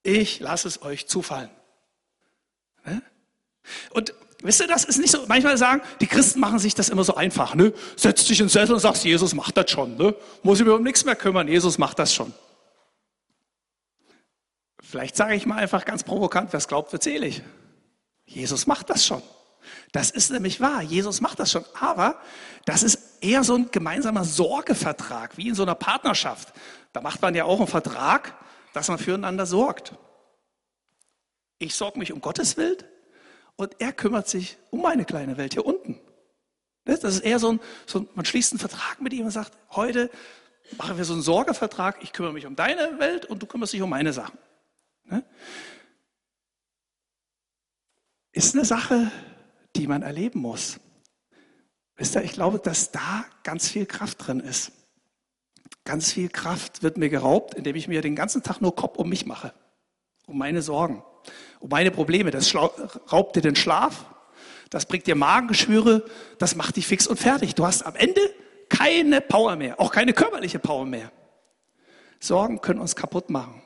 Ich 0.04 0.40
lasse 0.40 0.68
es 0.68 0.84
euch 0.84 1.08
zufallen. 1.08 1.50
Ne? 2.86 3.02
Und 3.90 4.14
wisst 4.42 4.62
ihr, 4.62 4.68
das 4.68 4.86
ist 4.86 5.00
nicht 5.00 5.12
so, 5.12 5.26
manchmal 5.28 5.58
sagen, 5.58 5.82
die 6.00 6.08
Christen 6.08 6.40
machen 6.40 6.60
sich 6.60 6.76
das 6.76 6.90
immer 6.90 7.04
so 7.04 7.16
einfach. 7.16 7.56
Ne? 7.56 7.74
Setz 7.96 8.26
dich 8.26 8.40
in 8.40 8.46
den 8.46 8.50
Sessel 8.50 8.74
und 8.74 8.80
sagst, 8.80 9.04
Jesus 9.04 9.34
macht 9.34 9.58
das 9.58 9.70
schon. 9.70 9.98
Ne? 9.98 10.16
Muss 10.44 10.60
ich 10.60 10.66
mir 10.66 10.76
um 10.76 10.84
nichts 10.84 11.06
mehr 11.06 11.16
kümmern, 11.16 11.48
Jesus 11.48 11.78
macht 11.78 12.00
das 12.00 12.14
schon. 12.14 12.34
Vielleicht 14.82 15.16
sage 15.16 15.36
ich 15.36 15.46
mal 15.46 15.58
einfach 15.58 15.86
ganz 15.86 16.04
provokant, 16.04 16.52
wer 16.52 16.58
es 16.58 16.68
glaubt, 16.68 16.92
wird 16.92 17.04
selig. 17.04 17.44
Jesus 18.26 18.66
macht 18.66 18.90
das 18.90 19.06
schon. 19.06 19.22
Das 19.92 20.12
ist 20.12 20.32
nämlich 20.32 20.62
wahr. 20.62 20.82
Jesus 20.82 21.22
macht 21.22 21.40
das 21.40 21.52
schon. 21.52 21.66
Aber 21.80 22.20
das 22.66 22.84
ist 22.84 23.22
eher 23.22 23.44
so 23.44 23.56
ein 23.56 23.70
gemeinsamer 23.72 24.24
Sorgevertrag, 24.24 25.38
wie 25.38 25.50
in 25.50 25.56
so 25.56 25.64
einer 25.64 25.76
Partnerschaft. 25.76 26.54
Da 26.94 27.02
macht 27.02 27.22
man 27.22 27.36
ja 27.36 27.46
auch 27.46 27.60
einen 27.60 27.68
Vertrag, 27.68 28.36
dass 28.74 28.88
man 28.88 28.98
füreinander 28.98 29.46
sorgt. 29.46 29.94
Ich 31.58 31.76
sorge 31.76 32.00
mich 32.00 32.14
um 32.14 32.22
Gottes 32.22 32.58
Welt 32.58 32.86
und 33.60 33.76
er 33.80 33.92
kümmert 33.92 34.30
sich 34.30 34.58
um 34.70 34.82
meine 34.82 35.04
kleine 35.04 35.36
Welt 35.36 35.52
hier 35.52 35.66
unten. 35.66 36.00
Das 36.86 37.04
ist 37.04 37.20
eher 37.20 37.40
so 37.40 37.52
ein, 37.52 37.60
so 37.86 38.00
ein 38.00 38.08
man 38.16 38.24
schließt 38.24 38.54
einen 38.54 38.60
Vertrag 38.60 39.02
mit 39.02 39.12
ihm 39.12 39.26
und 39.26 39.32
sagt, 39.32 39.52
heute 39.72 40.10
machen 40.78 40.96
wir 40.98 41.04
so 41.04 41.12
einen 41.12 41.22
Sorgevertrag, 41.22 42.02
ich 42.02 42.14
kümmere 42.14 42.32
mich 42.32 42.46
um 42.46 42.56
deine 42.56 43.00
Welt 43.00 43.26
und 43.26 43.44
du 43.44 43.48
kümmerst 43.48 43.74
dich 43.74 43.82
um 43.82 43.90
meine 43.90 44.14
Sachen. 44.14 44.40
Ne? 45.04 45.26
Ist 48.32 48.56
eine 48.56 48.64
Sache, 48.64 49.12
die 49.76 49.88
man 49.88 50.04
erleben 50.04 50.40
muss. 50.40 50.80
Wisst 51.98 52.16
ihr, 52.16 52.24
ich 52.24 52.32
glaube, 52.32 52.60
dass 52.60 52.92
da 52.92 53.26
ganz 53.44 53.68
viel 53.68 53.86
Kraft 53.86 54.26
drin 54.26 54.40
ist. 54.40 54.72
Ganz 55.84 56.14
viel 56.14 56.30
Kraft 56.30 56.82
wird 56.82 56.96
mir 56.96 57.10
geraubt, 57.10 57.56
indem 57.56 57.76
ich 57.76 57.90
mir 57.90 58.02
den 58.02 58.16
ganzen 58.16 58.42
Tag 58.42 58.62
nur 58.62 58.74
Kopf 58.74 58.98
um 58.98 59.10
mich 59.10 59.26
mache, 59.26 59.54
um 60.28 60.38
meine 60.38 60.62
Sorgen, 60.62 61.04
um 61.60 61.70
meine 61.70 61.92
Probleme. 61.92 62.32
Das 62.32 62.54
raubt 62.56 63.36
dir 63.36 63.42
den 63.42 63.56
Schlaf, 63.56 64.06
das 64.70 64.86
bringt 64.86 65.08
dir 65.08 65.16
Magengeschwüre, 65.16 66.04
das 66.38 66.56
macht 66.56 66.76
dich 66.76 66.88
fix 66.88 67.08
und 67.08 67.18
fertig. 67.18 67.56
Du 67.56 67.66
hast 67.66 67.86
am 67.86 67.96
Ende 67.96 68.22
keine 68.70 69.22
Power 69.22 69.56
mehr, 69.56 69.80
auch 69.80 69.92
keine 69.92 70.14
körperliche 70.14 70.60
Power 70.60 70.86
mehr. 70.86 71.12
Sorgen 72.20 72.62
können 72.62 72.80
uns 72.80 72.96
kaputt 72.96 73.30
machen. 73.30 73.62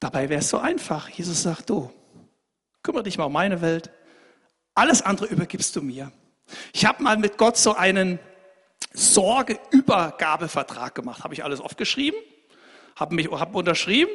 Dabei 0.00 0.28
wäre 0.28 0.40
es 0.40 0.50
so 0.50 0.58
einfach. 0.58 1.08
Jesus 1.08 1.42
sagt, 1.42 1.70
du, 1.70 1.90
kümmere 2.82 3.04
dich 3.04 3.16
mal 3.16 3.24
um 3.24 3.32
meine 3.32 3.62
Welt. 3.62 3.90
Alles 4.74 5.02
andere 5.02 5.26
übergibst 5.26 5.74
du 5.76 5.82
mir. 5.82 6.12
Ich 6.72 6.84
habe 6.84 7.02
mal 7.02 7.16
mit 7.16 7.38
Gott 7.38 7.56
so 7.56 7.74
einen 7.74 8.18
Sorgeübergabevertrag 8.92 10.94
gemacht. 10.94 11.24
Habe 11.24 11.34
ich 11.34 11.42
alles 11.42 11.60
aufgeschrieben, 11.60 12.20
habe 12.96 13.14
mich 13.14 13.30
hab 13.30 13.54
unterschrieben 13.54 14.10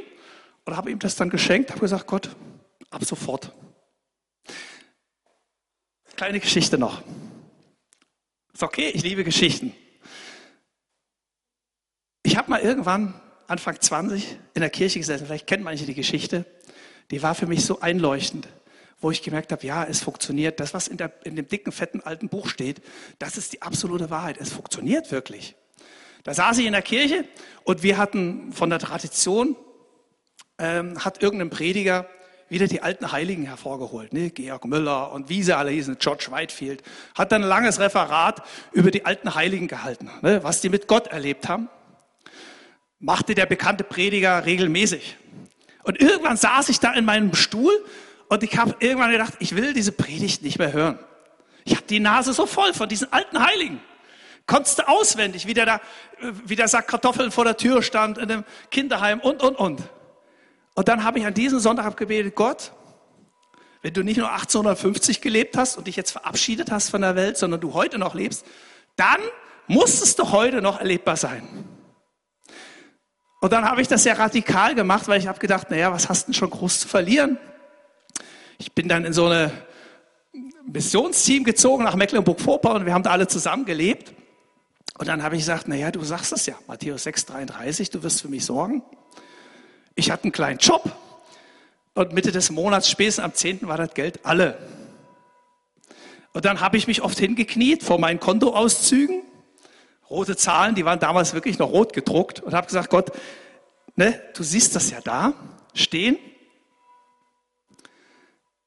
und 0.69 0.77
habe 0.77 0.91
ihm 0.91 0.99
das 0.99 1.15
dann 1.15 1.31
geschenkt. 1.31 1.71
Habe 1.71 1.79
gesagt, 1.79 2.05
Gott, 2.05 2.29
ab 2.91 3.03
sofort. 3.03 3.51
Kleine 6.15 6.39
Geschichte 6.39 6.77
noch. 6.77 7.01
Ist 8.53 8.61
okay, 8.61 8.91
ich 8.93 9.01
liebe 9.01 9.23
Geschichten. 9.23 9.73
Ich 12.21 12.37
habe 12.37 12.51
mal 12.51 12.59
irgendwann 12.59 13.19
Anfang 13.47 13.81
20 13.81 14.37
in 14.53 14.61
der 14.61 14.69
Kirche 14.69 14.99
gesessen, 14.99 15.25
vielleicht 15.25 15.47
kennt 15.47 15.63
manche 15.63 15.87
die 15.87 15.95
Geschichte, 15.95 16.45
die 17.09 17.23
war 17.23 17.33
für 17.33 17.47
mich 17.47 17.65
so 17.65 17.79
einleuchtend, 17.79 18.47
wo 19.01 19.09
ich 19.09 19.23
gemerkt 19.23 19.51
habe, 19.51 19.65
ja, 19.65 19.83
es 19.85 20.03
funktioniert. 20.03 20.59
Das, 20.59 20.75
was 20.75 20.87
in, 20.87 20.97
der, 20.97 21.11
in 21.23 21.35
dem 21.35 21.47
dicken, 21.47 21.71
fetten 21.71 22.01
alten 22.01 22.29
Buch 22.29 22.47
steht, 22.47 22.81
das 23.17 23.37
ist 23.37 23.53
die 23.53 23.63
absolute 23.63 24.11
Wahrheit. 24.11 24.37
Es 24.39 24.51
funktioniert 24.51 25.11
wirklich. 25.11 25.55
Da 26.23 26.35
saß 26.35 26.59
ich 26.59 26.67
in 26.67 26.73
der 26.73 26.83
Kirche 26.83 27.25
und 27.63 27.81
wir 27.81 27.97
hatten 27.97 28.53
von 28.53 28.69
der 28.69 28.77
Tradition, 28.77 29.55
ähm, 30.59 31.03
hat 31.03 31.23
irgendein 31.23 31.49
Prediger 31.49 32.05
wieder 32.49 32.67
die 32.67 32.81
alten 32.81 33.11
Heiligen 33.11 33.45
hervorgeholt. 33.45 34.13
Ne? 34.13 34.31
Georg 34.31 34.65
Müller 34.65 35.11
und 35.11 35.29
wie 35.29 35.43
sie 35.43 35.55
alle 35.55 35.71
hießen, 35.71 35.97
George 35.99 36.27
Whitefield, 36.31 36.83
hat 37.15 37.31
dann 37.31 37.43
ein 37.43 37.49
langes 37.49 37.79
Referat 37.79 38.43
über 38.71 38.91
die 38.91 39.05
alten 39.05 39.35
Heiligen 39.35 39.67
gehalten, 39.67 40.09
ne? 40.21 40.43
was 40.43 40.61
die 40.61 40.69
mit 40.69 40.87
Gott 40.87 41.07
erlebt 41.07 41.47
haben 41.47 41.69
machte 42.99 43.33
der 43.33 43.45
bekannte 43.45 43.83
Prediger 43.83 44.45
regelmäßig. 44.45 45.17
Und 45.83 46.01
irgendwann 46.01 46.37
saß 46.37 46.69
ich 46.69 46.79
da 46.79 46.93
in 46.93 47.05
meinem 47.05 47.33
Stuhl 47.33 47.73
und 48.27 48.43
ich 48.43 48.57
habe 48.57 48.75
irgendwann 48.79 49.11
gedacht, 49.11 49.33
ich 49.39 49.55
will 49.55 49.73
diese 49.73 49.91
Predigt 49.91 50.43
nicht 50.43 50.59
mehr 50.59 50.73
hören. 50.73 50.99
Ich 51.63 51.75
habe 51.75 51.85
die 51.87 51.99
Nase 51.99 52.33
so 52.33 52.45
voll 52.45 52.73
von 52.73 52.89
diesen 52.89 53.11
alten 53.11 53.43
Heiligen. 53.43 53.81
Konntest 54.45 54.79
du 54.79 54.87
auswendig, 54.87 55.47
wie 55.47 55.53
der 55.53 55.65
da, 55.65 55.81
wie 56.45 56.55
der 56.55 56.67
Sack 56.67 56.87
Kartoffeln 56.87 57.31
vor 57.31 57.45
der 57.45 57.57
Tür 57.57 57.81
stand 57.81 58.17
in 58.17 58.27
dem 58.27 58.43
Kinderheim 58.71 59.19
und, 59.19 59.41
und, 59.41 59.55
und. 59.55 59.81
Und 60.79 60.87
dann 60.87 61.03
habe 61.03 61.19
ich 61.19 61.25
an 61.25 61.33
diesem 61.33 61.59
Sonntag 61.59 61.97
gebetet, 61.97 62.35
Gott, 62.35 62.71
wenn 63.81 63.93
du 63.93 64.01
nicht 64.01 64.15
nur 64.15 64.31
1850 64.31 65.19
gelebt 65.19 65.57
hast 65.57 65.77
und 65.77 65.87
dich 65.87 65.97
jetzt 65.97 66.11
verabschiedet 66.11 66.71
hast 66.71 66.89
von 66.89 67.01
der 67.01 67.17
Welt, 67.17 67.35
sondern 67.35 67.59
du 67.59 67.73
heute 67.73 67.99
noch 67.99 68.15
lebst, 68.15 68.45
dann 68.95 69.19
muss 69.67 70.01
es 70.01 70.15
doch 70.15 70.31
heute 70.31 70.61
noch 70.61 70.79
erlebbar 70.79 71.17
sein. 71.17 71.65
Und 73.41 73.51
dann 73.51 73.65
habe 73.65 73.81
ich 73.81 73.89
das 73.89 74.03
sehr 74.03 74.17
radikal 74.17 74.73
gemacht, 74.73 75.09
weil 75.09 75.19
ich 75.19 75.27
habe 75.27 75.39
gedacht, 75.39 75.69
naja, 75.69 75.91
was 75.91 76.07
hast 76.07 76.21
du 76.21 76.25
denn 76.27 76.35
schon 76.35 76.49
groß 76.49 76.79
zu 76.79 76.87
verlieren? 76.87 77.37
Ich 78.57 78.71
bin 78.71 78.87
dann 78.87 79.03
in 79.03 79.11
so 79.11 79.27
ein 79.27 79.51
Missionsteam 80.65 81.43
gezogen 81.43 81.83
nach 81.83 81.95
Mecklenburg-Vorpommern 81.95 82.85
wir 82.85 82.93
haben 82.93 83.03
da 83.03 83.11
alle 83.11 83.27
zusammen 83.27 83.65
gelebt. 83.65 84.13
Und 84.97 85.09
dann 85.09 85.23
habe 85.23 85.35
ich 85.35 85.41
gesagt, 85.41 85.67
naja, 85.67 85.91
du 85.91 86.01
sagst 86.05 86.31
es 86.31 86.45
ja, 86.45 86.55
Matthäus 86.67 87.05
6,33, 87.05 87.91
du 87.91 88.01
wirst 88.01 88.21
für 88.21 88.29
mich 88.29 88.45
sorgen. 88.45 88.81
Ich 89.99 90.11
hatte 90.11 90.23
einen 90.23 90.31
kleinen 90.31 90.59
Job 90.59 90.89
und 91.93 92.13
Mitte 92.13 92.31
des 92.31 92.51
Monats, 92.51 92.89
spätestens 92.89 93.25
am 93.25 93.33
10. 93.33 93.67
war 93.67 93.75
das 93.75 93.93
Geld 93.93 94.25
alle. 94.25 94.57
Und 96.31 96.45
dann 96.45 96.61
habe 96.61 96.77
ich 96.77 96.87
mich 96.87 97.01
oft 97.01 97.19
hingekniet 97.19 97.83
vor 97.83 97.99
meinen 97.99 98.21
Kontoauszügen 98.21 99.23
rote 100.09 100.37
Zahlen, 100.37 100.73
die 100.73 100.85
waren 100.85 101.01
damals 101.01 101.33
wirklich 101.33 101.59
noch 101.59 101.69
rot 101.69 101.91
gedruckt 101.91 102.39
und 102.39 102.53
habe 102.53 102.67
gesagt, 102.67 102.89
Gott, 102.89 103.11
ne, 103.97 104.23
du 104.33 104.41
siehst 104.41 104.73
das 104.73 104.89
ja 104.89 105.01
da 105.01 105.33
stehen. 105.73 106.17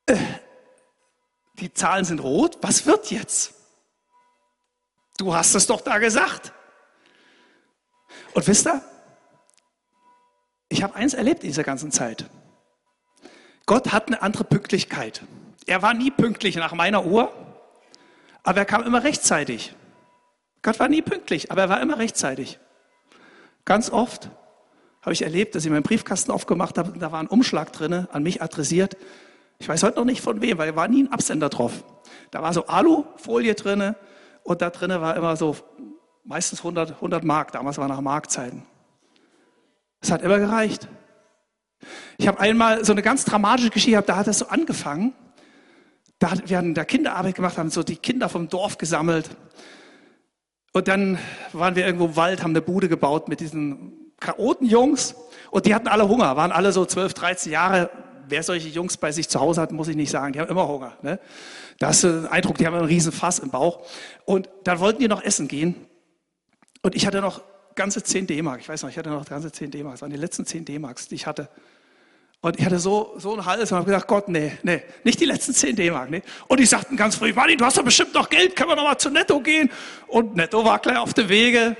Äh, 0.04 0.18
die 1.60 1.72
Zahlen 1.72 2.04
sind 2.04 2.20
rot, 2.20 2.58
was 2.60 2.84
wird 2.84 3.10
jetzt? 3.10 3.54
Du 5.16 5.34
hast 5.34 5.54
es 5.54 5.66
doch 5.66 5.80
da 5.80 5.96
gesagt. 5.96 6.52
Und 8.34 8.46
wisst 8.46 8.66
ihr, 8.66 8.82
ich 10.72 10.82
habe 10.82 10.94
eins 10.94 11.14
erlebt 11.14 11.44
in 11.44 11.50
dieser 11.50 11.64
ganzen 11.64 11.92
Zeit. 11.92 12.24
Gott 13.66 13.92
hat 13.92 14.08
eine 14.08 14.22
andere 14.22 14.44
Pünktlichkeit. 14.44 15.22
Er 15.66 15.82
war 15.82 15.94
nie 15.94 16.10
pünktlich 16.10 16.56
nach 16.56 16.72
meiner 16.72 17.04
Uhr, 17.04 17.30
aber 18.42 18.58
er 18.58 18.64
kam 18.64 18.82
immer 18.82 19.04
rechtzeitig. 19.04 19.74
Gott 20.62 20.80
war 20.80 20.88
nie 20.88 21.02
pünktlich, 21.02 21.52
aber 21.52 21.62
er 21.62 21.68
war 21.68 21.80
immer 21.80 21.98
rechtzeitig. 21.98 22.58
Ganz 23.64 23.90
oft 23.90 24.30
habe 25.02 25.12
ich 25.12 25.22
erlebt, 25.22 25.54
dass 25.54 25.64
ich 25.64 25.70
meinen 25.70 25.82
Briefkasten 25.82 26.32
aufgemacht 26.32 26.78
habe 26.78 26.92
und 26.92 27.00
da 27.00 27.12
war 27.12 27.20
ein 27.20 27.28
Umschlag 27.28 27.72
drin, 27.72 28.08
an 28.10 28.22
mich 28.22 28.40
adressiert. 28.40 28.96
Ich 29.58 29.68
weiß 29.68 29.82
heute 29.82 29.98
noch 29.98 30.04
nicht 30.06 30.22
von 30.22 30.40
wem, 30.40 30.58
weil 30.58 30.70
da 30.70 30.76
war 30.76 30.88
nie 30.88 31.04
ein 31.04 31.12
Absender 31.12 31.50
drauf. 31.50 31.84
Da 32.30 32.42
war 32.42 32.52
so 32.54 32.66
Alufolie 32.66 33.54
drin 33.54 33.94
und 34.42 34.62
da 34.62 34.70
drin 34.70 34.90
war 34.90 35.16
immer 35.16 35.36
so 35.36 35.56
meistens 36.24 36.60
100, 36.60 36.92
100 36.92 37.24
Mark. 37.24 37.52
Damals 37.52 37.78
war 37.78 37.88
nach 37.88 38.00
Markzeiten. 38.00 38.64
Es 40.02 40.10
hat 40.10 40.22
immer 40.22 40.38
gereicht. 40.38 40.88
Ich 42.18 42.28
habe 42.28 42.40
einmal 42.40 42.84
so 42.84 42.92
eine 42.92 43.02
ganz 43.02 43.24
dramatische 43.24 43.70
Geschichte 43.70 43.92
gehabt, 43.92 44.08
da 44.08 44.16
hat 44.16 44.26
es 44.28 44.40
so 44.40 44.48
angefangen. 44.48 45.14
Da 46.18 46.32
hat, 46.32 46.50
wir 46.50 46.58
haben 46.58 46.74
da 46.74 46.84
Kinderarbeit 46.84 47.36
gemacht, 47.36 47.56
haben 47.56 47.70
so 47.70 47.82
die 47.82 47.96
Kinder 47.96 48.28
vom 48.28 48.48
Dorf 48.48 48.78
gesammelt. 48.78 49.30
Und 50.72 50.88
dann 50.88 51.18
waren 51.52 51.76
wir 51.76 51.86
irgendwo 51.86 52.06
im 52.06 52.16
Wald, 52.16 52.42
haben 52.42 52.50
eine 52.50 52.62
Bude 52.62 52.88
gebaut 52.88 53.28
mit 53.28 53.40
diesen 53.40 54.12
Chaoten-Jungs. 54.20 55.14
Und 55.50 55.66
die 55.66 55.74
hatten 55.74 55.88
alle 55.88 56.08
Hunger, 56.08 56.36
waren 56.36 56.52
alle 56.52 56.72
so 56.72 56.84
12, 56.84 57.14
13 57.14 57.52
Jahre. 57.52 57.90
Wer 58.28 58.42
solche 58.42 58.68
Jungs 58.68 58.96
bei 58.96 59.12
sich 59.12 59.28
zu 59.28 59.40
Hause 59.40 59.60
hat, 59.60 59.72
muss 59.72 59.88
ich 59.88 59.96
nicht 59.96 60.10
sagen. 60.10 60.32
Die 60.32 60.40
haben 60.40 60.48
immer 60.48 60.66
Hunger. 60.66 60.96
Ne? 61.02 61.20
Da 61.78 61.88
hast 61.88 62.04
du 62.04 62.08
den 62.08 62.26
Eindruck, 62.26 62.56
die 62.56 62.66
haben 62.66 62.74
einen 62.74 62.86
riesen 62.86 63.12
Fass 63.12 63.38
im 63.38 63.50
Bauch. 63.50 63.80
Und 64.24 64.48
dann 64.64 64.80
wollten 64.80 65.00
die 65.00 65.08
noch 65.08 65.22
essen 65.22 65.48
gehen. 65.48 65.74
Und 66.82 66.94
ich 66.94 67.06
hatte 67.06 67.20
noch 67.20 67.42
ganze 67.74 68.02
10 68.02 68.26
D-Mark. 68.26 68.60
Ich 68.60 68.68
weiß 68.68 68.82
noch, 68.82 68.90
ich 68.90 68.98
hatte 68.98 69.10
noch 69.10 69.24
ganze 69.24 69.52
10 69.52 69.70
D-Mark. 69.70 69.94
Das 69.94 70.02
waren 70.02 70.10
die 70.10 70.16
letzten 70.16 70.46
10 70.46 70.64
D-Marks, 70.64 71.08
die 71.08 71.14
ich 71.16 71.26
hatte. 71.26 71.48
Und 72.40 72.58
ich 72.58 72.64
hatte 72.64 72.80
so, 72.80 73.14
so 73.18 73.34
einen 73.34 73.46
Hals 73.46 73.70
und 73.70 73.78
habe 73.78 73.86
gesagt, 73.86 74.08
Gott, 74.08 74.28
nee, 74.28 74.52
nee, 74.64 74.82
nicht 75.04 75.20
die 75.20 75.26
letzten 75.26 75.54
10 75.54 75.76
D-Mark. 75.76 76.10
Nee. 76.10 76.22
Und 76.48 76.58
die 76.58 76.66
sagten 76.66 76.96
ganz 76.96 77.14
früh, 77.14 77.32
Manni, 77.32 77.56
du 77.56 77.64
hast 77.64 77.78
doch 77.78 77.84
bestimmt 77.84 78.14
noch 78.14 78.28
Geld, 78.28 78.56
können 78.56 78.70
wir 78.70 78.76
noch 78.76 78.82
mal 78.82 78.98
zu 78.98 79.10
Netto 79.10 79.38
gehen? 79.40 79.70
Und 80.08 80.34
Netto 80.34 80.64
war 80.64 80.80
gleich 80.80 80.98
auf 80.98 81.14
dem 81.14 81.28
Wege. 81.28 81.76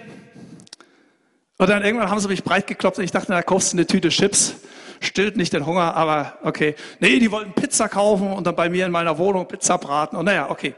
Und 1.58 1.68
dann 1.68 1.84
irgendwann 1.84 2.10
haben 2.10 2.20
sie 2.20 2.28
mich 2.28 2.44
breit 2.44 2.68
geklopft 2.68 2.98
und 2.98 3.04
ich 3.04 3.10
dachte, 3.10 3.28
da 3.28 3.42
kaufst 3.42 3.72
du 3.72 3.76
eine 3.76 3.86
Tüte 3.86 4.08
Chips. 4.08 4.54
Stillt 5.00 5.36
nicht 5.36 5.52
den 5.52 5.66
Hunger, 5.66 5.96
aber 5.96 6.38
okay. 6.44 6.76
Nee, 7.00 7.18
die 7.18 7.32
wollten 7.32 7.52
Pizza 7.54 7.88
kaufen 7.88 8.32
und 8.32 8.46
dann 8.46 8.54
bei 8.54 8.68
mir 8.68 8.86
in 8.86 8.92
meiner 8.92 9.18
Wohnung 9.18 9.48
Pizza 9.48 9.78
braten. 9.78 10.16
Und 10.16 10.26
naja, 10.26 10.48
okay. 10.48 10.76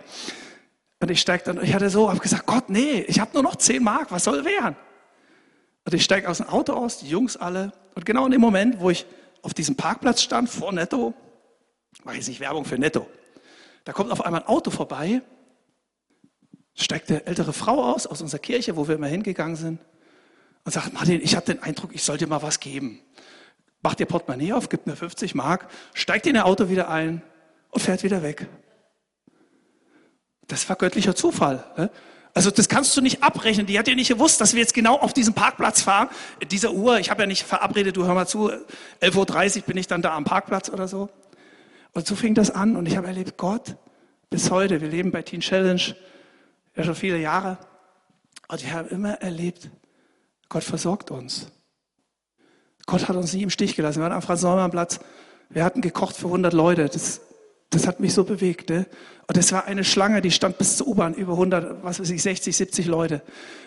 Und 0.99 1.11
ich 1.11 1.21
steig 1.21 1.45
dann, 1.45 1.63
ich 1.63 1.75
hatte 1.75 1.91
so, 1.91 2.09
habe 2.09 2.21
gesagt, 2.21 2.47
Gott, 2.47 2.71
nee, 2.71 3.05
ich 3.07 3.21
habe 3.21 3.33
nur 3.35 3.43
noch 3.43 3.57
10 3.57 3.83
Mark, 3.83 4.11
was 4.11 4.25
soll 4.25 4.43
werden? 4.47 4.77
Und 5.85 5.95
ich 5.95 6.05
steige 6.05 6.29
aus 6.29 6.39
dem 6.39 6.49
Auto 6.49 6.73
aus, 6.73 6.99
die 6.99 7.09
Jungs 7.09 7.37
alle. 7.37 7.73
Und 7.95 8.07
genau 8.07 8.25
in 8.25 8.33
dem 8.33 8.41
Moment, 8.41 8.81
wo 8.81 8.91
ich 8.91 9.07
auf 9.43 9.55
diesem 9.55 9.77
Parkplatz 9.77 10.23
stand, 10.23 10.49
vor 10.49 10.73
Netto, 10.73 11.15
mache 12.05 12.17
ich 12.17 12.27
nicht 12.27 12.41
Werbung 12.41 12.65
für 12.65 12.79
Netto, 12.79 13.07
da 13.85 13.93
kommt 13.93 14.11
auf 14.11 14.25
einmal 14.25 14.43
ein 14.43 14.49
Auto 14.49 14.71
vorbei, 14.71 15.21
steigt 16.75 17.11
eine 17.11 17.27
ältere 17.27 17.53
Frau 17.53 17.93
aus, 17.93 18.07
aus 18.07 18.23
unserer 18.23 18.41
Kirche, 18.41 18.77
wo 18.77 18.89
wir 18.89 18.95
immer 18.95 19.07
hingegangen 19.07 19.57
sind, 19.57 19.81
und 20.65 20.73
sagt, 20.73 20.95
Martin, 20.95 21.21
ich 21.23 21.37
habe 21.37 21.45
den 21.45 21.63
Eindruck, 21.63 21.95
ich 21.95 22.03
soll 22.03 22.17
dir 22.17 22.27
mal 22.27 22.43
was 22.43 22.59
geben. 22.59 23.01
Macht 23.83 24.01
ihr 24.01 24.07
Portemonnaie 24.07 24.55
auf, 24.55 24.71
gibt 24.71 24.87
mir 24.87 24.97
50 24.97 25.35
Mark, 25.35 25.69
steigt 25.93 26.27
in 26.27 26.35
ihr 26.35 26.47
Auto 26.47 26.71
wieder 26.71 26.89
ein 26.89 27.23
und 27.71 27.81
fährt 27.81 28.03
wieder 28.03 28.23
weg. 28.23 28.49
Das 30.47 30.67
war 30.71 30.77
göttlicher 30.77 31.15
Zufall. 31.15 31.65
Ne? 31.77 31.91
Also 32.35 32.51
das 32.51 32.69
kannst 32.69 32.97
du 32.97 33.01
nicht 33.01 33.23
abrechnen. 33.23 33.67
Die 33.67 33.79
hat 33.79 33.87
ja 33.87 33.95
nicht 33.95 34.09
gewusst, 34.09 34.41
dass 34.41 34.55
wir 34.55 34.61
jetzt 34.61 34.75
genau 34.75 34.99
auf 34.99 35.13
diesen 35.13 35.35
Parkplatz 35.35 35.83
fahren. 35.83 36.09
Dieser 36.51 36.73
Uhr, 36.73 36.99
ich 36.99 37.11
habe 37.11 37.23
ja 37.23 37.27
nicht 37.27 37.45
verabredet, 37.45 37.97
du 37.97 38.05
hör 38.07 38.15
mal 38.15 38.27
zu, 38.27 38.51
11.30 39.01 39.59
Uhr 39.59 39.63
bin 39.63 39.77
ich 39.77 39.87
dann 39.87 40.03
da 40.03 40.15
am 40.17 40.25
Parkplatz 40.25 40.69
oder 40.69 40.89
so. 40.89 41.09
Und 41.93 42.07
so 42.07 42.17
fing 42.17 42.35
das 42.35 42.51
an 42.51 42.75
und 42.75 42.87
ich 42.87 42.97
habe 42.97 43.07
erlebt, 43.07 43.37
Gott, 43.37 43.77
bis 44.31 44.51
heute, 44.51 44.81
wir 44.81 44.89
leben 44.89 45.13
bei 45.13 45.23
Teen 45.23 45.41
Challenge 45.41 45.95
ja 46.75 46.83
schon 46.83 46.97
viele 46.97 47.19
Jahre, 47.19 47.57
und 48.49 48.63
ich 48.63 48.73
habe 48.73 48.89
immer 48.89 49.15
erlebt, 49.23 49.71
Gott 50.49 50.65
versorgt 50.65 51.11
uns. 51.11 51.51
Gott 52.87 53.09
hat 53.09 53.17
uns 53.17 53.33
nie 53.33 53.43
im 53.43 53.51
Stich 53.51 53.75
gelassen. 53.77 54.01
Wir 54.01 54.05
waren 54.05 54.13
am 54.13 54.23
Franz-Neumann-Platz, 54.23 55.01
wir 55.49 55.65
hatten 55.65 55.81
gekocht 55.81 56.17
für 56.17 56.27
100 56.27 56.53
Leute. 56.53 56.89
Das 56.89 57.21
das 57.75 57.87
hat 57.87 58.01
mich 58.01 58.15
so 58.15 58.25
bewegt. 58.25 58.71
Ne? 58.71 58.87
Und 59.27 59.37
es 59.37 59.53
war 59.53 59.67
eine 59.67 59.85
Schlange, 59.85 60.21
die 60.21 60.31
stand 60.31 60.59
bis 60.59 60.77
zur 60.77 60.89
U-Bahn, 60.89 61.15
über 61.15 61.33
100, 61.33 61.83
was 61.83 62.01
weiß 62.01 62.11
ich, 62.11 62.23
60, 62.23 62.57
70 62.57 62.87
Leute. 62.87 63.23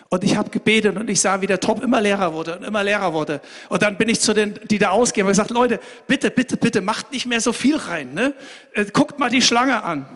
Und 0.08 0.24
ich 0.24 0.36
habe 0.36 0.50
gebetet 0.50 0.96
und 0.96 1.10
ich 1.10 1.20
sah, 1.20 1.40
wie 1.42 1.46
der 1.46 1.60
Top 1.60 1.82
immer 1.82 2.00
leerer 2.00 2.32
wurde 2.32 2.56
und 2.56 2.64
immer 2.64 2.82
leerer 2.82 3.12
wurde. 3.12 3.40
Und 3.68 3.82
dann 3.82 3.98
bin 3.98 4.08
ich 4.08 4.20
zu 4.20 4.32
den, 4.32 4.58
die 4.70 4.78
da 4.78 4.90
ausgehen 4.90 5.26
und 5.26 5.32
gesagt, 5.32 5.50
Leute, 5.50 5.80
bitte, 6.06 6.30
bitte, 6.30 6.56
bitte, 6.56 6.80
macht 6.80 7.12
nicht 7.12 7.26
mehr 7.26 7.40
so 7.40 7.52
viel 7.52 7.76
rein. 7.76 8.14
Ne? 8.14 8.34
Äh, 8.72 8.86
guckt 8.86 9.18
mal 9.18 9.28
die 9.28 9.42
Schlange 9.42 9.82
an. 9.82 10.06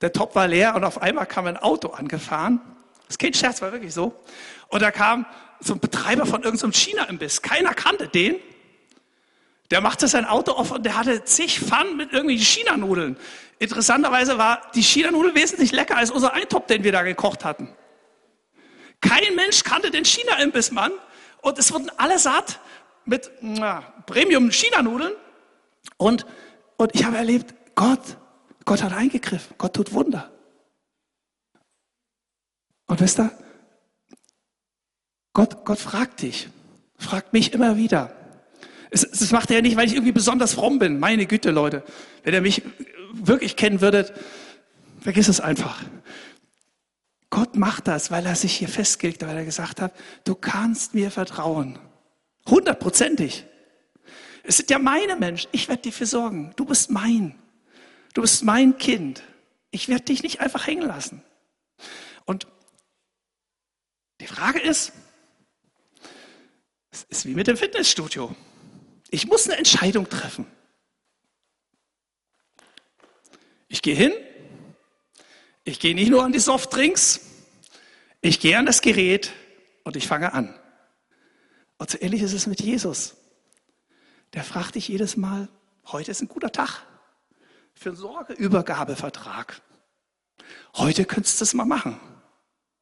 Der 0.00 0.12
Top 0.12 0.36
war 0.36 0.46
leer 0.46 0.76
und 0.76 0.84
auf 0.84 1.02
einmal 1.02 1.26
kam 1.26 1.46
ein 1.46 1.56
Auto 1.56 1.88
angefahren. 1.88 2.60
Das 3.06 3.14
ist 3.14 3.18
kein 3.18 3.34
Scherz, 3.34 3.60
war 3.60 3.72
wirklich 3.72 3.92
so. 3.92 4.14
Und 4.68 4.82
da 4.82 4.92
kam 4.92 5.26
so 5.60 5.74
ein 5.74 5.80
Betreiber 5.80 6.26
von 6.26 6.42
irgendeinem 6.42 6.72
China-Imbiss. 6.72 7.42
Keiner 7.42 7.74
kannte 7.74 8.06
den. 8.06 8.36
Der 9.70 9.80
machte 9.80 10.08
sein 10.08 10.24
Auto 10.24 10.52
auf 10.52 10.70
und 10.70 10.84
der 10.84 10.96
hatte 10.96 11.24
zig 11.24 11.60
Pfannen 11.60 11.96
mit 11.96 12.12
irgendwelchen 12.12 12.44
China-Nudeln. 12.44 13.18
Interessanterweise 13.58 14.38
war 14.38 14.62
die 14.74 14.82
China-Nudel 14.82 15.34
wesentlich 15.34 15.72
lecker 15.72 15.96
als 15.96 16.10
unser 16.10 16.32
Eintopf, 16.32 16.66
den 16.66 16.84
wir 16.84 16.92
da 16.92 17.02
gekocht 17.02 17.44
hatten. 17.44 17.68
Kein 19.00 19.34
Mensch 19.34 19.62
kannte 19.64 19.90
den 19.90 20.04
China-Imbissmann 20.04 20.92
und 21.42 21.58
es 21.58 21.72
wurden 21.72 21.90
alle 21.98 22.18
satt 22.18 22.60
mit 23.04 23.30
Premium-China-Nudeln. 24.06 25.12
Und, 25.96 26.26
und 26.76 26.94
ich 26.94 27.04
habe 27.04 27.16
erlebt, 27.16 27.54
Gott, 27.74 28.16
Gott 28.64 28.82
hat 28.82 28.92
eingegriffen, 28.92 29.54
Gott 29.58 29.74
tut 29.74 29.92
Wunder. 29.92 30.30
Und 32.86 33.00
wisst 33.00 33.18
ihr, 33.18 33.30
Gott, 35.32 35.64
Gott 35.64 35.78
fragt 35.78 36.22
dich, 36.22 36.48
fragt 36.96 37.32
mich 37.32 37.52
immer 37.52 37.76
wieder, 37.76 38.17
das 38.90 39.30
macht 39.32 39.50
er 39.50 39.62
nicht, 39.62 39.76
weil 39.76 39.86
ich 39.86 39.94
irgendwie 39.94 40.12
besonders 40.12 40.54
fromm 40.54 40.78
bin. 40.78 40.98
Meine 40.98 41.26
Güte, 41.26 41.50
Leute. 41.50 41.82
Wenn 42.24 42.34
ihr 42.34 42.40
mich 42.40 42.62
wirklich 43.12 43.56
kennen 43.56 43.80
würdet, 43.80 44.12
vergiss 45.00 45.28
es 45.28 45.40
einfach. 45.40 45.82
Gott 47.30 47.56
macht 47.56 47.88
das, 47.88 48.10
weil 48.10 48.24
er 48.24 48.34
sich 48.34 48.56
hier 48.56 48.68
festgelegt 48.68 49.22
hat, 49.22 49.28
weil 49.28 49.36
er 49.36 49.44
gesagt 49.44 49.80
hat, 49.80 49.92
du 50.24 50.34
kannst 50.34 50.94
mir 50.94 51.10
vertrauen. 51.10 51.78
Hundertprozentig. 52.46 53.44
Es 54.42 54.56
sind 54.56 54.70
ja 54.70 54.78
meine 54.78 55.16
Menschen. 55.16 55.50
Ich 55.52 55.68
werde 55.68 55.82
dir 55.82 55.92
für 55.92 56.06
sorgen. 56.06 56.52
Du 56.56 56.64
bist 56.64 56.90
mein. 56.90 57.38
Du 58.14 58.22
bist 58.22 58.44
mein 58.44 58.78
Kind. 58.78 59.22
Ich 59.70 59.88
werde 59.88 60.04
dich 60.04 60.22
nicht 60.22 60.40
einfach 60.40 60.66
hängen 60.66 60.86
lassen. 60.86 61.22
Und 62.24 62.46
die 64.22 64.26
Frage 64.26 64.58
ist, 64.58 64.92
es 66.90 67.04
ist 67.04 67.26
wie 67.26 67.34
mit 67.34 67.46
dem 67.46 67.58
Fitnessstudio. 67.58 68.34
Ich 69.10 69.26
muss 69.26 69.46
eine 69.46 69.56
Entscheidung 69.56 70.08
treffen. 70.08 70.46
Ich 73.68 73.82
gehe 73.82 73.94
hin, 73.94 74.12
ich 75.64 75.78
gehe 75.78 75.94
nicht 75.94 76.10
nur 76.10 76.24
an 76.24 76.32
die 76.32 76.38
Softdrinks, 76.38 77.20
ich 78.20 78.40
gehe 78.40 78.58
an 78.58 78.66
das 78.66 78.80
Gerät 78.80 79.32
und 79.84 79.96
ich 79.96 80.08
fange 80.08 80.32
an. 80.32 80.58
Und 81.76 81.90
so 81.90 81.98
ähnlich 82.00 82.22
ist 82.22 82.32
es 82.32 82.46
mit 82.46 82.60
Jesus. 82.60 83.16
Der 84.32 84.44
fragt 84.44 84.74
dich 84.74 84.88
jedes 84.88 85.16
Mal, 85.16 85.48
heute 85.86 86.10
ist 86.10 86.20
ein 86.20 86.28
guter 86.28 86.50
Tag 86.50 86.82
für 87.74 87.90
einen 87.90 87.96
Sorgeübergabevertrag. 87.96 89.60
Heute 90.74 91.04
könntest 91.04 91.40
du 91.40 91.44
es 91.44 91.54
mal 91.54 91.64
machen. 91.64 92.00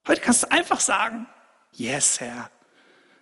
Heute 0.07 0.21
kannst 0.21 0.45
du 0.45 0.51
einfach 0.51 0.81
sagen, 0.81 1.27
yes, 1.73 2.21
Herr, 2.21 2.51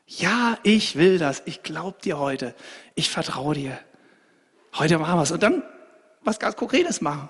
ja, 0.07 0.59
ich 0.62 0.97
will 0.97 1.19
das. 1.19 1.43
Ich 1.47 1.62
glaube 1.62 1.99
dir 2.03 2.19
heute. 2.19 2.55
Ich 2.95 3.11
vertraue 3.11 3.55
dir. 3.55 3.79
Heute 4.75 4.99
machen 4.99 5.19
wir 5.19 5.23
es. 5.23 5.31
Und 5.31 5.43
dann 5.43 5.62
was 6.23 6.39
ganz 6.39 6.57
Konkretes 6.57 7.01
machen. 7.01 7.28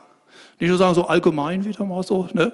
Nicht 0.58 0.68
nur 0.68 0.78
sagen, 0.78 0.94
so 0.94 1.06
allgemein 1.06 1.64
wieder 1.64 1.84
mal 1.84 2.02
so, 2.02 2.28
ne? 2.32 2.52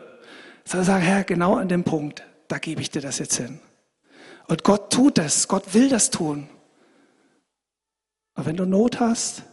Sondern 0.65 0.87
sagen, 0.87 1.03
Herr, 1.03 1.25
genau 1.25 1.57
an 1.57 1.69
dem 1.69 1.85
Punkt, 1.85 2.23
da 2.49 2.59
gebe 2.59 2.81
ich 2.81 2.91
dir 2.91 3.01
das 3.01 3.19
jetzt 3.19 3.37
hin. 3.37 3.61
Und 4.47 4.65
Gott 4.65 4.93
tut 4.93 5.19
das. 5.19 5.49
Gott 5.49 5.75
will 5.75 5.89
das 5.89 6.11
tun. 6.11 6.49
Aber 8.35 8.47
wenn 8.47 8.57
du 8.57 8.67
Not 8.67 9.01
hast, 9.01 9.45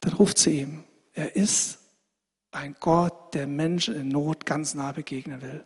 dann 0.00 0.14
ruft 0.14 0.38
sie 0.38 0.60
ihm. 0.60 0.84
Er 1.12 1.36
ist 1.36 1.78
ein 2.50 2.76
Gott, 2.80 3.34
der 3.34 3.46
Menschen 3.46 3.94
in 3.94 4.08
Not 4.08 4.46
ganz 4.46 4.74
nah 4.74 4.92
begegnen 4.92 5.42
will. 5.42 5.64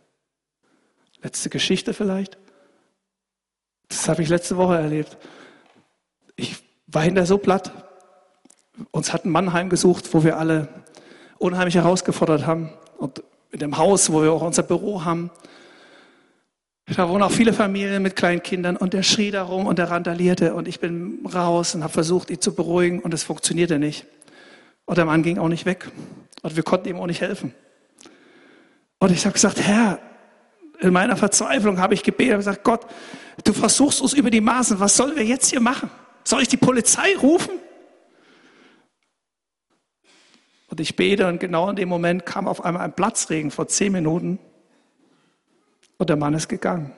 Letzte 1.21 1.49
Geschichte 1.49 1.93
vielleicht. 1.93 2.37
Das 3.91 4.07
habe 4.07 4.23
ich 4.23 4.29
letzte 4.29 4.55
Woche 4.55 4.77
erlebt. 4.77 5.17
Ich 6.37 6.55
war 6.87 7.01
hinter 7.01 7.25
so 7.25 7.37
platt. 7.37 7.73
Uns 8.91 9.11
hat 9.11 9.25
ein 9.25 9.31
Mann 9.31 9.51
heimgesucht, 9.51 10.13
wo 10.13 10.23
wir 10.23 10.37
alle 10.37 10.69
unheimlich 11.39 11.75
herausgefordert 11.75 12.47
haben. 12.47 12.71
Und 12.97 13.21
in 13.51 13.59
dem 13.59 13.77
Haus, 13.77 14.11
wo 14.11 14.23
wir 14.23 14.31
auch 14.31 14.43
unser 14.43 14.63
Büro 14.63 15.03
haben. 15.03 15.29
Da 16.85 17.09
wohnen 17.09 17.21
auch 17.21 17.31
viele 17.31 17.51
Familien 17.51 18.01
mit 18.01 18.15
kleinen 18.15 18.41
Kindern 18.41 18.77
und 18.77 18.93
der 18.93 19.03
schrie 19.03 19.29
da 19.29 19.43
rum 19.43 19.67
und 19.67 19.77
der 19.77 19.91
randalierte 19.91 20.53
und 20.55 20.69
ich 20.69 20.79
bin 20.79 21.25
raus 21.25 21.75
und 21.75 21.83
habe 21.83 21.93
versucht, 21.93 22.29
ihn 22.29 22.39
zu 22.39 22.55
beruhigen 22.55 22.99
und 22.99 23.13
es 23.13 23.23
funktionierte 23.23 23.77
nicht. 23.77 24.05
Und 24.85 24.97
der 24.97 25.05
Mann 25.05 25.21
ging 25.21 25.37
auch 25.37 25.47
nicht 25.47 25.65
weg 25.65 25.89
und 26.41 26.55
wir 26.55 26.63
konnten 26.63 26.87
ihm 26.89 26.97
auch 26.97 27.07
nicht 27.07 27.21
helfen. 27.21 27.53
Und 28.99 29.11
ich 29.11 29.25
habe 29.25 29.33
gesagt, 29.33 29.61
Herr, 29.61 29.99
in 30.81 30.91
meiner 30.91 31.15
Verzweiflung 31.15 31.79
habe 31.79 31.93
ich 31.93 32.03
gebetet 32.03 32.33
und 32.33 32.39
gesagt, 32.39 32.63
Gott, 32.63 32.85
du 33.43 33.53
versuchst 33.53 34.01
uns 34.01 34.13
über 34.13 34.31
die 34.31 34.41
Maßen, 34.41 34.79
was 34.79 34.97
sollen 34.97 35.15
wir 35.15 35.23
jetzt 35.23 35.49
hier 35.49 35.61
machen? 35.61 35.89
Soll 36.23 36.41
ich 36.41 36.47
die 36.47 36.57
Polizei 36.57 37.15
rufen? 37.21 37.59
Und 40.67 40.79
ich 40.79 40.95
bete 40.95 41.27
und 41.27 41.39
genau 41.39 41.69
in 41.69 41.75
dem 41.75 41.89
Moment 41.89 42.25
kam 42.25 42.47
auf 42.47 42.65
einmal 42.65 42.83
ein 42.83 42.95
Platzregen 42.95 43.51
vor 43.51 43.67
zehn 43.67 43.91
Minuten 43.91 44.39
und 45.97 46.09
der 46.09 46.15
Mann 46.15 46.33
ist 46.33 46.47
gegangen. 46.47 46.93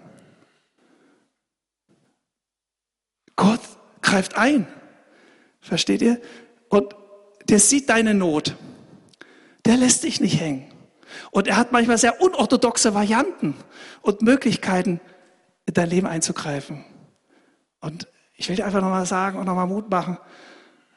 Gott 3.36 3.62
greift 4.02 4.38
ein. 4.38 4.68
Versteht 5.60 6.02
ihr? 6.02 6.22
Und 6.70 6.96
der 7.50 7.60
sieht 7.60 7.90
deine 7.90 8.14
Not. 8.14 8.56
Der 9.66 9.76
lässt 9.76 10.04
dich 10.04 10.22
nicht 10.22 10.40
hängen. 10.40 10.73
Und 11.32 11.48
er 11.48 11.58
hat 11.58 11.72
manchmal 11.72 11.98
sehr 11.98 12.22
unorthodoxe 12.22 12.94
Varianten 12.94 13.56
und 14.02 14.22
Möglichkeiten, 14.22 15.00
in 15.66 15.74
dein 15.74 15.90
Leben 15.90 16.08
einzugreifen. 16.08 16.84
Und 17.80 18.08
ich 18.36 18.50
will 18.50 18.56
dir 18.56 18.66
einfach 18.66 18.82
nochmal 18.82 19.06
sagen 19.06 19.38
und 19.38 19.46
nochmal 19.46 19.68
Mut 19.68 19.90
machen. 19.90 20.18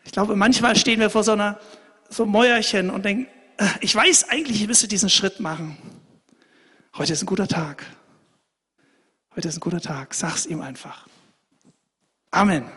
Ich 0.05 0.13
glaube, 0.13 0.37
manchmal 0.37 0.77
stehen 0.77 1.01
wir 1.01 1.11
vor 1.11 1.25
so 1.25 1.33
einer 1.33 1.59
so 2.09 2.27
Mäuerchen 2.27 2.91
und 2.91 3.05
denken, 3.05 3.27
äh, 3.59 3.67
ich 3.81 3.95
weiß 3.95 4.29
eigentlich, 4.29 4.61
ich 4.61 4.69
müsste 4.69 4.89
diesen 4.89 5.11
Schritt 5.11 5.41
machen. 5.41 5.77
Heute 6.97 7.13
ist 7.13 7.23
ein 7.23 7.27
guter 7.27 7.49
Tag. 7.49 7.85
Heute 9.35 9.49
ist 9.49 9.57
ein 9.57 9.61
guter 9.61 9.81
Tag. 9.81 10.15
Sag's 10.15 10.47
ihm 10.47 10.61
einfach. 10.61 11.07
Amen. 12.31 12.71